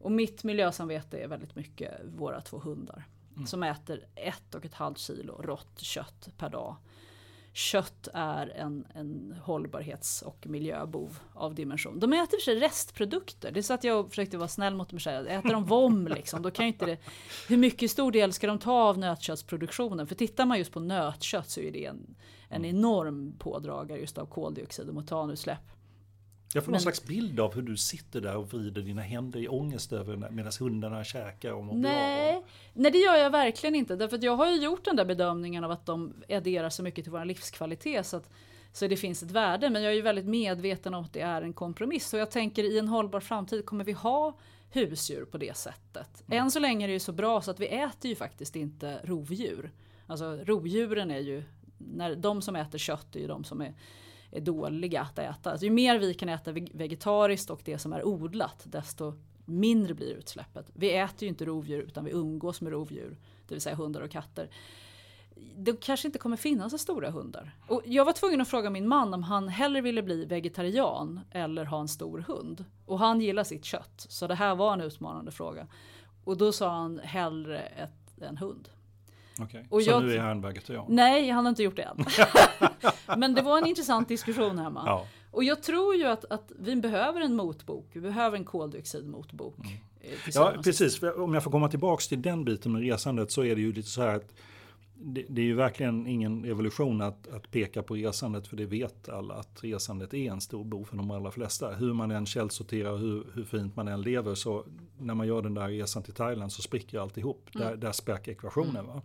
[0.00, 3.04] Och mitt miljösamvete är väldigt mycket våra två hundar.
[3.34, 3.46] Mm.
[3.46, 6.76] Som äter ett och ett halvt kilo rått kött per dag
[7.56, 12.00] kött är en, en hållbarhets och miljöbov av dimension.
[12.00, 13.50] De äter för sig restprodukter.
[13.50, 16.08] Det är så att jag försökte vara snäll mot dem och säga, Äter de vom
[16.08, 16.98] liksom, då kan ju inte det...
[17.48, 20.06] Hur mycket stor del ska de ta av nötköttsproduktionen?
[20.06, 22.14] För tittar man just på nötkött så är det en,
[22.48, 25.70] en enorm pådragare just av koldioxid och metanutsläpp.
[26.54, 29.40] Jag får men, någon slags bild av hur du sitter där och vrider dina händer
[29.40, 32.42] i ångest över medan hundarna käkar och mår nej, bra.
[32.72, 33.96] Nej, det gör jag verkligen inte.
[33.96, 37.04] Därför att jag har ju gjort den där bedömningen av att de adderar så mycket
[37.04, 38.06] till vår livskvalitet.
[38.06, 38.30] Så att
[38.72, 39.70] så det finns ett värde.
[39.70, 42.14] Men jag är ju väldigt medveten om att det är en kompromiss.
[42.14, 44.38] Och jag tänker i en hållbar framtid kommer vi ha
[44.70, 46.22] husdjur på det sättet.
[46.26, 46.44] Mm.
[46.44, 49.00] Än så länge är det ju så bra så att vi äter ju faktiskt inte
[49.04, 49.70] rovdjur.
[50.06, 51.42] Alltså rovdjuren är ju,
[51.78, 53.74] när de som äter kött är ju de som är
[54.34, 55.50] är dåliga att äta.
[55.50, 59.14] Alltså, ju mer vi kan äta vegetariskt och det som är odlat desto
[59.44, 60.66] mindre blir utsläppet.
[60.72, 63.18] Vi äter ju inte rovdjur utan vi umgås med rovdjur,
[63.48, 64.50] det vill säga hundar och katter.
[65.56, 67.56] Det kanske inte kommer finnas så stora hundar.
[67.68, 71.64] Och jag var tvungen att fråga min man om han hellre ville bli vegetarian eller
[71.64, 72.64] ha en stor hund.
[72.86, 75.66] Och han gillar sitt kött, så det här var en utmanande fråga.
[76.24, 78.68] Och då sa han hellre ett, en hund.
[79.38, 79.62] Okay.
[79.68, 80.86] Och så jag, nu är han vegetarian?
[80.88, 82.04] Nej, han har inte gjort det än.
[83.18, 84.82] Men det var en intressant diskussion hemma.
[84.86, 85.06] Ja.
[85.30, 87.86] Och jag tror ju att, att vi behöver en motbok.
[87.92, 89.58] Vi behöver en koldioxidmotbok.
[89.58, 89.70] Mm.
[90.00, 91.02] Eh, ja, precis.
[91.02, 93.88] Om jag får komma tillbaka till den biten med resandet så är det ju lite
[93.88, 94.34] så här att
[95.06, 99.08] det, det, är ju verkligen ingen evolution att, att peka på resandet för det vet
[99.08, 101.70] alla att resandet är en stor bov för de allra flesta.
[101.74, 104.64] Hur man än källsorterar, hur, hur fint man än lever så
[104.98, 107.48] när man gör den där resan till Thailand så spricker alltihop.
[107.54, 107.68] Mm.
[107.68, 108.76] Där, där spräcker ekvationen.
[108.76, 108.86] Mm.
[108.86, 109.02] Va?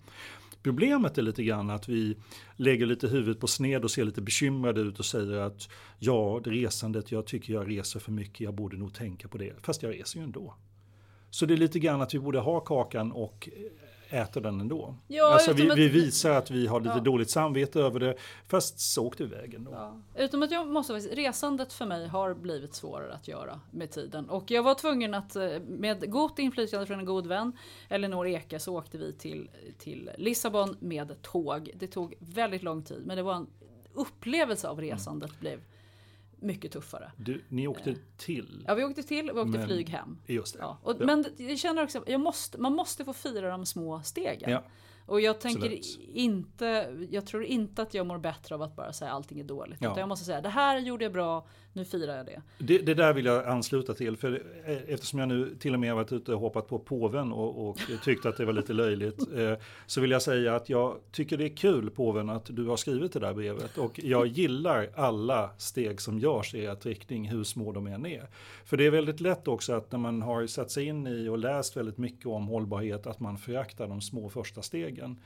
[0.64, 2.18] Problemet är lite grann att vi
[2.56, 5.70] lägger lite huvudet på sned och ser lite bekymrade ut och säger att
[6.00, 9.54] ja, det resandet, jag tycker jag reser för mycket, jag borde nog tänka på det.
[9.62, 10.54] Fast jag reser ju ändå.
[11.30, 13.50] Så det är lite grann att vi borde ha kakan och
[14.10, 14.96] äter den ändå.
[15.08, 17.02] Ja, alltså vi, att, vi, visar att vi har lite ja.
[17.02, 18.16] dåligt samvete över det,
[18.48, 19.72] fast så åkte vi iväg ändå.
[19.72, 20.02] Ja.
[20.16, 24.30] Utom att jag måste faktiskt, resandet för mig har blivit svårare att göra med tiden.
[24.30, 27.58] Och jag var tvungen att eh, med gott inflytande från en god vän,
[27.90, 31.72] Elinor Eke, så åkte vi till, till Lissabon med tåg.
[31.76, 33.48] Det tog väldigt lång tid, men det var en
[33.94, 35.40] upplevelse av resandet mm.
[35.40, 35.60] blev
[36.42, 37.12] mycket tuffare.
[37.18, 38.64] Du, ni åkte till?
[38.68, 40.18] Ja, vi åkte till och vi åkte men, flyg hem.
[40.28, 40.60] Just det.
[40.60, 40.78] Ja.
[40.84, 41.06] Och, ja.
[41.06, 44.52] Men jag känner också, jag måste, man måste få fira de små stegen.
[44.52, 44.64] Ja.
[45.06, 45.80] Och jag tänker
[46.14, 49.78] inte, jag tror inte att jag mår bättre av att bara säga allting är dåligt.
[49.82, 49.88] Ja.
[49.88, 52.42] Utan jag måste säga det här gjorde jag bra, nu firar jag det.
[52.58, 52.78] det.
[52.78, 52.94] det.
[52.94, 56.34] där vill jag ansluta till, för eh, eftersom jag nu till och med varit ute
[56.34, 59.54] och hoppat på påven och, och tyckte att det var lite löjligt, eh,
[59.86, 63.14] så vill jag säga att jag tycker det är kul påven att du har skrivit
[63.14, 67.72] det där brevet och jag gillar alla steg som görs i rätt riktning, hur små
[67.72, 68.28] de än är.
[68.66, 71.38] För det är väldigt lätt också att när man har satt sig in i och
[71.38, 75.18] läst väldigt mycket om hållbarhet, att man föraktar de små första stegen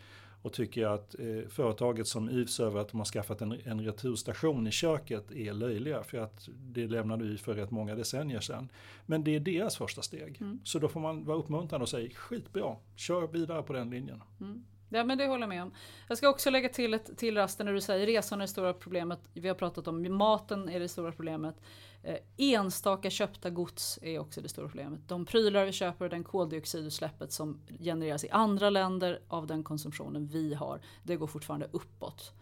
[0.44, 4.68] och tycker att eh, företaget som yvs över att de har skaffat en, en returstation
[4.68, 8.70] i köket är löjliga för att det lämnade vi för rätt många decennier sedan.
[9.06, 10.38] Men det är deras första steg.
[10.42, 10.60] Mm.
[10.64, 14.22] Så då får man vara uppmuntrande och säga skitbra, kör vidare på den linjen.
[14.42, 14.66] Mm.
[14.94, 15.72] Ja men det håller jag med om.
[16.08, 18.74] Jag ska också lägga till ett till rasten när du säger resan är det stora
[18.74, 19.20] problemet.
[19.34, 21.56] Vi har pratat om maten är det stora problemet.
[22.04, 25.00] Eh, enstaka köpta gods är också det stora problemet.
[25.08, 30.28] De prylar vi köper och den koldioxidutsläppet som genereras i andra länder av den konsumtionen
[30.28, 32.34] vi har, det går fortfarande uppåt.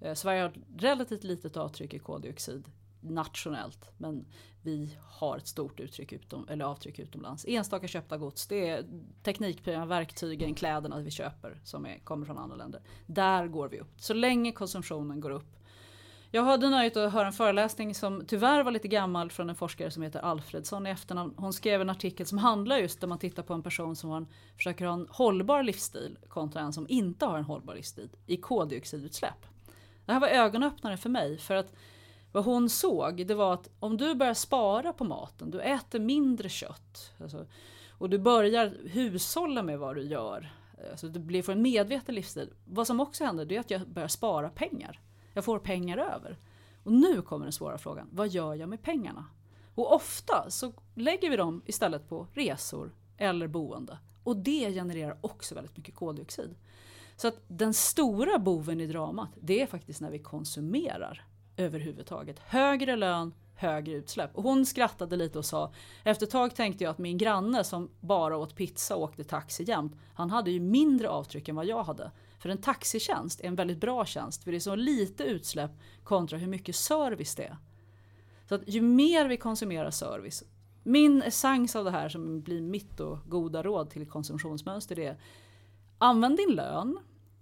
[0.00, 2.64] Eh, Sverige har ett relativt litet avtryck i koldioxid
[3.10, 4.26] nationellt, men
[4.62, 7.44] vi har ett stort uttryck utom, eller avtryck utomlands.
[7.48, 8.84] Enstaka köpta gods, det är
[9.22, 12.80] teknikprylar, verktygen, kläderna vi köper som är, kommer från andra länder.
[13.06, 14.00] Där går vi upp.
[14.00, 15.56] Så länge konsumtionen går upp
[16.30, 19.90] jag hade nöjet att höra en föreläsning som tyvärr var lite gammal från en forskare
[19.90, 21.34] som heter Alfredsson i efternamn.
[21.36, 24.26] Hon skrev en artikel som handlar just där man tittar på en person som har,
[24.56, 29.46] försöker ha en hållbar livsstil kontra en som inte har en hållbar livsstil i koldioxidutsläpp.
[30.04, 31.72] Det här var ögonöppnare för mig för att
[32.32, 36.48] vad hon såg det var att om du börjar spara på maten, du äter mindre
[36.48, 37.46] kött alltså,
[37.98, 40.52] och du börjar hushålla med vad du gör,
[40.90, 42.50] alltså du blir för en medveten livsstil.
[42.64, 45.00] Vad som också händer det är att jag börjar spara pengar.
[45.32, 46.38] Jag får pengar över.
[46.84, 48.08] Och nu kommer den svåra frågan.
[48.12, 49.24] Vad gör jag med pengarna?
[49.74, 53.98] Och ofta så lägger vi dem istället på resor eller boende.
[54.22, 56.54] Och det genererar också väldigt mycket koldioxid.
[57.16, 61.24] Så att den stora boven i dramat, det är faktiskt när vi konsumerar
[61.56, 62.38] överhuvudtaget.
[62.38, 64.36] Högre lön, högre utsläpp.
[64.36, 65.72] Och hon skrattade lite och sa,
[66.04, 69.64] efter ett tag tänkte jag att min granne som bara åt pizza och åkte taxi
[69.64, 72.10] jämt, han hade ju mindre avtryck än vad jag hade.
[72.38, 75.70] För en taxitjänst är en väldigt bra tjänst för det är så lite utsläpp
[76.04, 77.56] kontra hur mycket service det är.
[78.48, 80.44] Så att ju mer vi konsumerar service,
[80.82, 85.16] min essens av det här som blir mitt och goda råd till konsumtionsmönster är
[85.98, 86.98] använd din lön,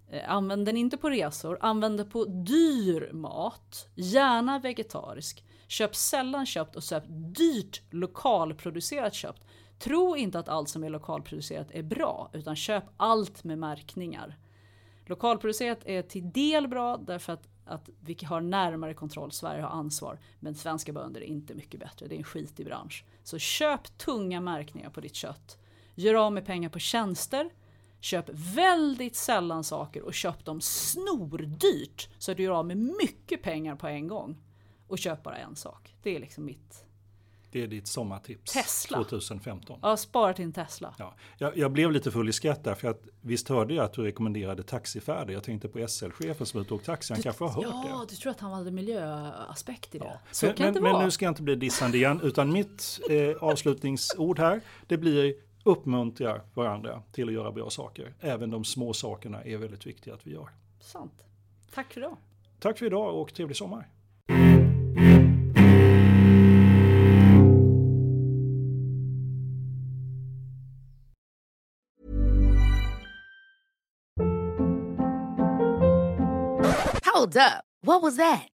[0.09, 5.43] Eh, använd den inte på resor, använd den på dyr mat, gärna vegetarisk.
[5.67, 9.43] Köp sällan köpt och köp dyrt lokalproducerat köpt.
[9.79, 14.37] Tro inte att allt som är lokalproducerat är bra, utan köp allt med märkningar.
[15.05, 20.19] Lokalproducerat är till del bra därför att, att vi har närmare kontroll, Sverige har ansvar.
[20.39, 23.05] Men svenska bönder är inte mycket bättre, det är en skitig bransch.
[23.23, 25.57] Så köp tunga märkningar på ditt kött.
[25.95, 27.49] Gör av med pengar på tjänster.
[28.05, 33.41] Köp väldigt sällan saker och köp dem snordyrt så att du gör av med mycket
[33.41, 34.37] pengar på en gång.
[34.87, 35.95] Och köp bara en sak.
[36.03, 36.85] Det är liksom mitt
[37.51, 38.97] det är ditt sommartips Tesla.
[38.97, 39.79] 2015.
[39.81, 40.95] Ja, spara till en Tesla.
[40.97, 41.15] Ja.
[41.37, 44.03] Jag, jag, blev lite full i skratt där, för att visst hörde jag att du
[44.03, 45.33] rekommenderade taxifärder.
[45.33, 47.89] Jag tänkte på SL-chefen som tog taxi, han du, kanske har hört ja, det.
[47.89, 50.05] Ja, du tror att han hade miljöaspekt i det.
[50.05, 50.19] Ja.
[50.31, 53.43] Så men, kan det men nu ska jag inte bli dissande igen, utan mitt eh,
[53.43, 55.35] avslutningsord här, det blir
[55.65, 58.13] uppmuntra varandra till att göra bra saker.
[58.19, 60.49] Även de små sakerna är väldigt viktiga att vi gör.
[60.79, 61.25] Sant.
[61.73, 62.17] Tack för idag.
[62.59, 63.87] Tack för idag och trevlig sommar.
[77.13, 77.63] Hold up.
[77.81, 78.54] What was that?